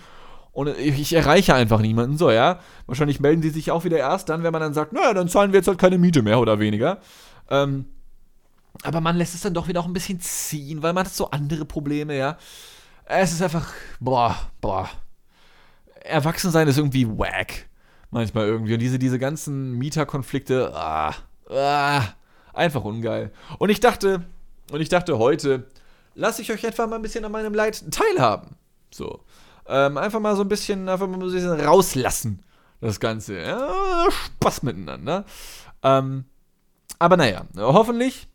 und 0.53 0.69
ich 0.79 1.13
erreiche 1.13 1.55
einfach 1.55 1.81
niemanden 1.81 2.19
so, 2.19 2.31
ja. 2.31 2.59
Wahrscheinlich 2.87 3.21
melden 3.21 3.41
die 3.41 3.51
sich 3.51 3.71
auch 3.71 3.85
wieder 3.85 3.99
erst 3.99 4.29
dann, 4.29 4.43
wenn 4.43 4.53
man 4.53 4.61
dann 4.61 4.75
sagt, 4.75 4.93
naja, 4.93 5.15
dann 5.15 5.29
zahlen 5.29 5.53
wir 5.53 5.59
jetzt 5.59 5.69
halt 5.69 5.79
keine 5.79 5.99
Miete 5.99 6.23
mehr 6.23 6.41
oder 6.41 6.59
weniger. 6.59 6.99
Ähm, 7.49 7.87
aber 8.83 9.01
man 9.01 9.17
lässt 9.17 9.35
es 9.35 9.43
dann 9.43 9.55
doch 9.55 9.69
wieder 9.69 9.81
auch 9.81 9.87
ein 9.87 9.93
bisschen 9.93 10.21
ziehen, 10.21 10.83
weil 10.83 10.93
man 10.93 11.05
hat 11.05 11.13
so 11.13 11.31
andere 11.31 11.65
Probleme, 11.65 12.17
ja. 12.17 12.37
Es 13.05 13.33
ist 13.33 13.43
einfach, 13.43 13.73
boah, 14.01 14.37
boah. 14.61 14.89
Erwachsensein 16.03 16.69
ist 16.69 16.79
irgendwie 16.79 17.07
wack. 17.07 17.69
Manchmal 18.11 18.47
irgendwie. 18.47 18.75
Und 18.75 18.81
diese, 18.81 18.99
diese 18.99 19.19
ganzen 19.19 19.73
Mieterkonflikte, 19.79 20.73
ah, 20.75 21.15
ah, 21.49 22.03
einfach 22.53 22.85
ungeil. 22.85 23.33
Und 23.59 23.71
ich 23.71 23.81
dachte, 23.81 24.25
und 24.73 24.81
ich 24.81 24.89
dachte 24.89 25.19
heute, 25.19 25.69
lasse 26.15 26.43
ich 26.43 26.53
euch 26.53 26.65
etwa 26.65 26.87
mal 26.87 26.97
ein 26.97 27.03
bisschen 27.03 27.25
an 27.25 27.33
meinem 27.33 27.55
Leid 27.55 27.85
teilhaben. 27.91 28.57
So. 28.91 29.21
Ähm, 29.71 29.97
einfach 29.97 30.19
mal 30.19 30.35
so 30.35 30.43
ein 30.43 30.49
bisschen, 30.49 30.89
einfach 30.89 31.07
mal 31.07 31.15
ein 31.15 31.31
bisschen 31.31 31.61
rauslassen, 31.61 32.43
das 32.81 32.99
Ganze. 32.99 33.41
Ja, 33.41 34.07
Spaß 34.11 34.65
miteinander. 34.65 35.25
Ähm, 35.83 36.25
aber 36.99 37.17
naja, 37.17 37.45
hoffentlich 37.57 38.27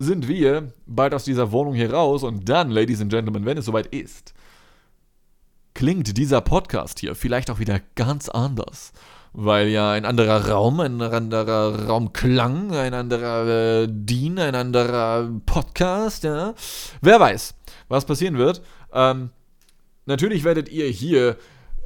sind 0.00 0.26
wir 0.26 0.72
bald 0.86 1.14
aus 1.14 1.24
dieser 1.24 1.52
Wohnung 1.52 1.74
hier 1.74 1.92
raus 1.92 2.24
und 2.24 2.48
dann, 2.48 2.70
Ladies 2.70 3.00
and 3.00 3.10
Gentlemen, 3.12 3.44
wenn 3.44 3.58
es 3.58 3.66
soweit 3.66 3.86
ist, 3.86 4.34
klingt 5.74 6.16
dieser 6.16 6.40
Podcast 6.40 6.98
hier 6.98 7.14
vielleicht 7.14 7.50
auch 7.50 7.60
wieder 7.60 7.80
ganz 7.94 8.28
anders. 8.28 8.92
Weil 9.32 9.68
ja 9.68 9.92
ein 9.92 10.04
anderer 10.04 10.48
Raum, 10.48 10.80
ein 10.80 11.00
anderer 11.00 11.86
Raumklang, 11.86 12.72
ein 12.72 12.94
anderer 12.94 13.82
äh, 13.82 13.88
Dean, 13.88 14.40
ein 14.40 14.56
anderer 14.56 15.30
Podcast, 15.46 16.24
ja. 16.24 16.54
Wer 17.00 17.20
weiß, 17.20 17.54
was 17.88 18.04
passieren 18.06 18.38
wird. 18.38 18.60
Ähm, 18.92 19.30
Natürlich 20.10 20.42
werdet 20.42 20.68
ihr 20.68 20.88
hier 20.88 21.36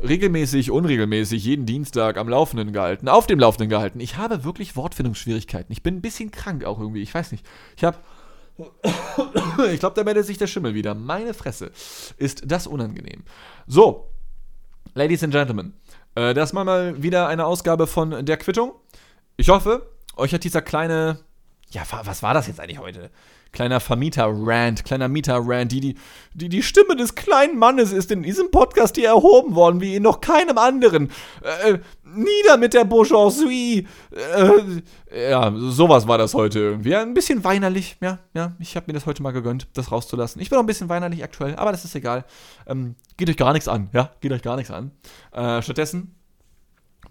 regelmäßig, 0.02 0.70
unregelmäßig, 0.70 1.44
jeden 1.44 1.66
Dienstag 1.66 2.16
am 2.16 2.26
Laufenden 2.26 2.72
gehalten, 2.72 3.06
auf 3.06 3.26
dem 3.26 3.38
Laufenden 3.38 3.68
gehalten. 3.68 4.00
Ich 4.00 4.16
habe 4.16 4.44
wirklich 4.44 4.76
Wortfindungsschwierigkeiten. 4.76 5.70
Ich 5.70 5.82
bin 5.82 5.96
ein 5.96 6.00
bisschen 6.00 6.30
krank 6.30 6.64
auch 6.64 6.80
irgendwie. 6.80 7.02
Ich 7.02 7.12
weiß 7.14 7.32
nicht. 7.32 7.46
Ich 7.76 7.84
habe. 7.84 7.98
ich 9.72 9.78
glaube, 9.78 9.94
da 9.94 10.04
meldet 10.04 10.24
sich 10.24 10.38
der 10.38 10.46
Schimmel 10.46 10.74
wieder. 10.74 10.94
Meine 10.94 11.34
Fresse. 11.34 11.70
Ist 12.16 12.50
das 12.50 12.66
unangenehm. 12.66 13.24
So, 13.66 14.08
Ladies 14.94 15.22
and 15.22 15.34
Gentlemen. 15.34 15.74
Äh, 16.14 16.32
das 16.32 16.54
war 16.54 16.64
mal 16.64 17.02
wieder 17.02 17.28
eine 17.28 17.44
Ausgabe 17.44 17.86
von 17.86 18.24
der 18.24 18.38
Quittung. 18.38 18.72
Ich 19.36 19.50
hoffe, 19.50 19.86
euch 20.16 20.32
hat 20.32 20.44
dieser 20.44 20.62
kleine. 20.62 21.18
Ja, 21.68 21.82
was 22.04 22.22
war 22.22 22.32
das 22.32 22.46
jetzt 22.46 22.58
eigentlich 22.58 22.78
heute? 22.78 23.10
Kleiner 23.54 23.80
Vermieter-Rant, 23.80 24.84
kleiner 24.84 25.08
Mieter-Rant, 25.08 25.72
die, 25.72 25.94
die, 26.34 26.48
die, 26.48 26.62
Stimme 26.62 26.96
des 26.96 27.14
kleinen 27.14 27.58
Mannes 27.58 27.92
ist 27.92 28.10
in 28.10 28.22
diesem 28.22 28.50
Podcast 28.50 28.96
hier 28.96 29.08
erhoben 29.08 29.54
worden, 29.54 29.80
wie 29.80 29.94
in 29.94 30.02
noch 30.02 30.20
keinem 30.20 30.58
anderen. 30.58 31.10
Äh, 31.42 31.78
nieder 32.04 32.58
mit 32.58 32.74
der 32.74 32.84
Bourgeoisie. 32.84 33.86
Äh, 34.10 35.30
ja, 35.30 35.52
sowas 35.56 36.06
war 36.06 36.18
das 36.18 36.34
heute 36.34 36.58
irgendwie. 36.58 36.94
Ein 36.94 37.14
bisschen 37.14 37.44
weinerlich, 37.44 37.96
ja, 38.02 38.18
ja. 38.34 38.52
Ich 38.58 38.76
habe 38.76 38.86
mir 38.88 38.92
das 38.92 39.06
heute 39.06 39.22
mal 39.22 39.32
gegönnt, 39.32 39.68
das 39.74 39.90
rauszulassen. 39.90 40.42
Ich 40.42 40.50
bin 40.50 40.56
noch 40.56 40.64
ein 40.64 40.66
bisschen 40.66 40.88
weinerlich 40.90 41.24
aktuell, 41.24 41.56
aber 41.56 41.70
das 41.70 41.84
ist 41.84 41.94
egal. 41.94 42.24
Ähm, 42.66 42.96
geht 43.16 43.30
euch 43.30 43.36
gar 43.36 43.52
nichts 43.52 43.68
an, 43.68 43.88
ja, 43.92 44.10
geht 44.20 44.32
euch 44.32 44.42
gar 44.42 44.56
nichts 44.56 44.70
an. 44.70 44.90
Äh, 45.32 45.62
stattdessen 45.62 46.14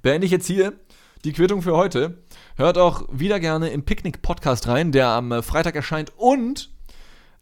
beende 0.02 0.26
ich 0.26 0.32
jetzt 0.32 0.48
hier 0.48 0.74
die 1.24 1.32
Quittung 1.32 1.62
für 1.62 1.76
heute. 1.76 2.18
Hört 2.56 2.78
auch 2.78 3.08
wieder 3.12 3.40
gerne 3.40 3.70
im 3.70 3.84
Picknick-Podcast 3.84 4.68
rein, 4.68 4.92
der 4.92 5.08
am 5.10 5.32
äh, 5.32 5.42
Freitag 5.42 5.76
erscheint. 5.76 6.12
Und 6.18 6.70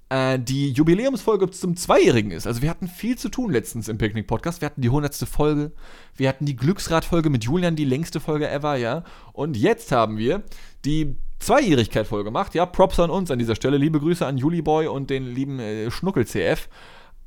äh, 0.10 0.38
die 0.38 0.72
Jubiläumsfolge 0.72 1.50
zum 1.50 1.76
Zweijährigen 1.76 2.32
ist. 2.32 2.46
Also 2.46 2.62
wir 2.62 2.70
hatten 2.70 2.88
viel 2.88 3.18
zu 3.18 3.30
tun 3.30 3.52
letztens 3.52 3.88
im 3.88 3.98
Picknick-Podcast. 3.98 4.62
Wir 4.62 4.68
hatten 4.68 4.82
die 4.82 4.90
100. 4.90 5.16
Folge, 5.28 5.72
wir 6.16 6.30
hatten 6.30 6.46
die 6.46 6.56
Glücksrad-Folge 6.56 7.30
mit 7.30 7.44
Julian, 7.44 7.76
die 7.76 7.86
längste 7.86 8.20
Folge 8.20 8.50
ever, 8.50 8.76
ja. 8.76 9.04
Und 9.34 9.58
jetzt 9.58 9.92
haben 9.92 10.18
wir 10.18 10.44
die 10.86 11.16
Zweijährigkeit 11.40 12.06
voll 12.06 12.24
gemacht. 12.24 12.54
Ja, 12.54 12.68
Props 12.68 13.00
an 13.00 13.10
uns 13.10 13.32
an 13.32 13.40
dieser 13.40 13.56
Stelle. 13.56 13.78
Liebe 13.78 14.00
Grüße 14.00 14.26
an 14.26 14.38
Juliboy 14.38 14.88
und 14.88 15.10
den 15.10 15.26
lieben 15.26 15.60
äh, 15.60 15.90
Schnuckel 15.90 16.28
CF. 16.28 16.70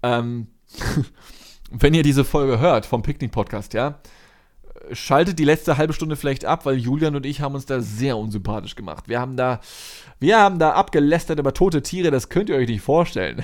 Ähm, 0.04 0.46
wenn 1.72 1.94
ihr 1.94 2.04
diese 2.04 2.24
Folge 2.24 2.60
hört 2.60 2.86
vom 2.86 3.02
Picknick-Podcast, 3.02 3.74
ja, 3.74 3.98
schaltet 4.92 5.38
die 5.38 5.44
letzte 5.44 5.77
halbe 5.77 5.92
Stunde 5.92 6.16
vielleicht 6.16 6.44
ab, 6.44 6.66
weil 6.66 6.77
Julian 6.77 7.16
und 7.16 7.27
ich 7.27 7.40
haben 7.40 7.55
uns 7.55 7.66
da 7.66 7.81
sehr 7.81 8.16
unsympathisch 8.16 8.77
gemacht. 8.77 9.09
Wir 9.09 9.20
haben 9.20 9.37
da, 9.37 9.61
wir 10.18 10.38
haben 10.38 10.59
da 10.59 10.73
abgelästert 10.73 11.38
über 11.38 11.55
tote 11.55 11.83
Tiere, 11.83 12.11
das 12.11 12.29
könnt 12.29 12.49
ihr 12.49 12.57
euch 12.57 12.68
nicht 12.68 12.83
vorstellen. 12.83 13.42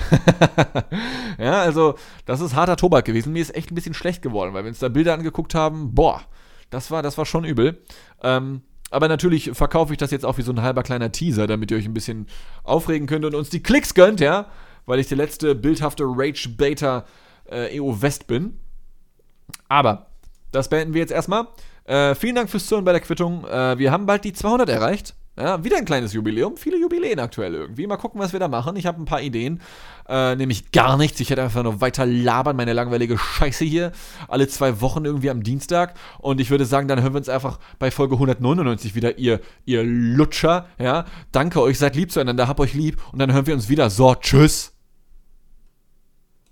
ja, 1.39 1.61
also, 1.61 1.95
das 2.27 2.41
ist 2.41 2.55
harter 2.55 2.77
Tobak 2.77 3.05
gewesen. 3.05 3.33
Mir 3.33 3.43
ist 3.43 3.55
echt 3.55 3.71
ein 3.71 3.75
bisschen 3.75 3.95
schlecht 3.95 4.23
geworden, 4.23 4.55
weil 4.55 4.65
wir 4.65 4.69
uns 4.69 4.79
da 4.79 4.89
Bilder 4.89 5.15
angeguckt 5.15 5.55
haben, 5.55 5.95
boah, 5.95 6.23
das 6.71 6.91
war, 6.91 7.03
das 7.03 7.19
war 7.19 7.27
schon 7.27 7.45
übel. 7.45 7.83
Ähm, 8.23 8.63
aber 8.91 9.09
natürlich 9.09 9.51
verkaufe 9.53 9.93
ich 9.93 9.99
das 9.99 10.11
jetzt 10.11 10.27
auch 10.27 10.39
wie 10.39 10.43
so 10.43 10.53
ein 10.53 10.63
halber 10.63 10.83
kleiner 10.83 11.13
Teaser, 11.13 11.47
damit 11.47 11.71
ihr 11.71 11.77
euch 11.77 11.87
ein 11.87 11.95
bisschen 11.95 12.27
aufregen 12.65 13.07
könnt 13.07 13.25
und 13.25 13.35
uns 13.35 13.51
die 13.51 13.63
Klicks 13.63 13.95
gönnt, 13.95 14.21
ja, 14.21 14.47
weil 14.87 14.99
ich 14.99 15.09
der 15.09 15.17
letzte 15.17 15.55
bildhafte 15.55 16.05
Rage-Beta 16.05 17.05
äh, 17.51 17.77
EO 17.77 18.03
West 18.03 18.27
bin. 18.27 18.59
Aber 19.69 20.10
das 20.53 20.69
beenden 20.69 20.95
wir 20.95 21.01
jetzt 21.01 21.13
erstmal. 21.13 21.49
Äh, 21.85 22.15
vielen 22.15 22.35
Dank 22.35 22.51
fürs 22.51 22.67
Zuhören 22.67 22.85
bei 22.85 22.93
der 22.93 23.01
Quittung. 23.01 23.45
Äh, 23.47 23.79
wir 23.79 23.91
haben 23.91 24.07
bald 24.07 24.25
die 24.25 24.33
200 24.33 24.69
erreicht. 24.69 25.15
Ja, 25.39 25.65
wieder 25.65 25.79
ein 25.79 25.85
kleines 25.85 26.13
Jubiläum. 26.13 26.57
Viele 26.57 26.77
Jubiläen 26.77 27.19
aktuell 27.19 27.55
irgendwie. 27.55 27.87
Mal 27.87 27.97
gucken, 27.97 28.21
was 28.21 28.33
wir 28.33 28.41
da 28.41 28.49
machen. 28.49 28.77
Ich 28.77 28.85
habe 28.85 29.01
ein 29.01 29.07
paar 29.07 29.23
Ideen. 29.23 29.61
Äh, 30.09 30.37
nämlich 30.37 30.71
gar 30.71 30.99
nichts. 30.99 31.19
Ich 31.21 31.31
hätte 31.31 31.43
einfach 31.43 31.63
nur 31.63 31.81
weiter 31.81 32.05
labern, 32.05 32.57
meine 32.57 32.75
langweilige 32.75 33.17
Scheiße 33.17 33.65
hier. 33.65 33.93
Alle 34.29 34.49
zwei 34.49 34.81
Wochen 34.81 35.05
irgendwie 35.05 35.31
am 35.31 35.43
Dienstag. 35.43 35.95
Und 36.19 36.41
ich 36.41 36.51
würde 36.51 36.67
sagen, 36.67 36.89
dann 36.89 37.01
hören 37.01 37.15
wir 37.15 37.19
uns 37.19 37.29
einfach 37.29 37.59
bei 37.79 37.91
Folge 37.91 38.17
199 38.17 38.95
wieder, 38.95 39.19
ihr, 39.19 39.41
ihr 39.65 39.83
Lutscher. 39.83 40.67
Ja, 40.79 41.07
danke 41.33 41.63
euch, 41.63 41.79
seid 41.79 41.97
lieb 41.97 42.13
zueinander, 42.13 42.47
hab 42.47 42.61
euch 42.61 42.75
lieb. 42.75 43.01
Und 43.13 43.19
dann 43.19 43.33
hören 43.33 43.47
wir 43.47 43.55
uns 43.55 43.69
wieder. 43.69 43.89
So, 43.89 44.15
tschüss. 44.15 44.80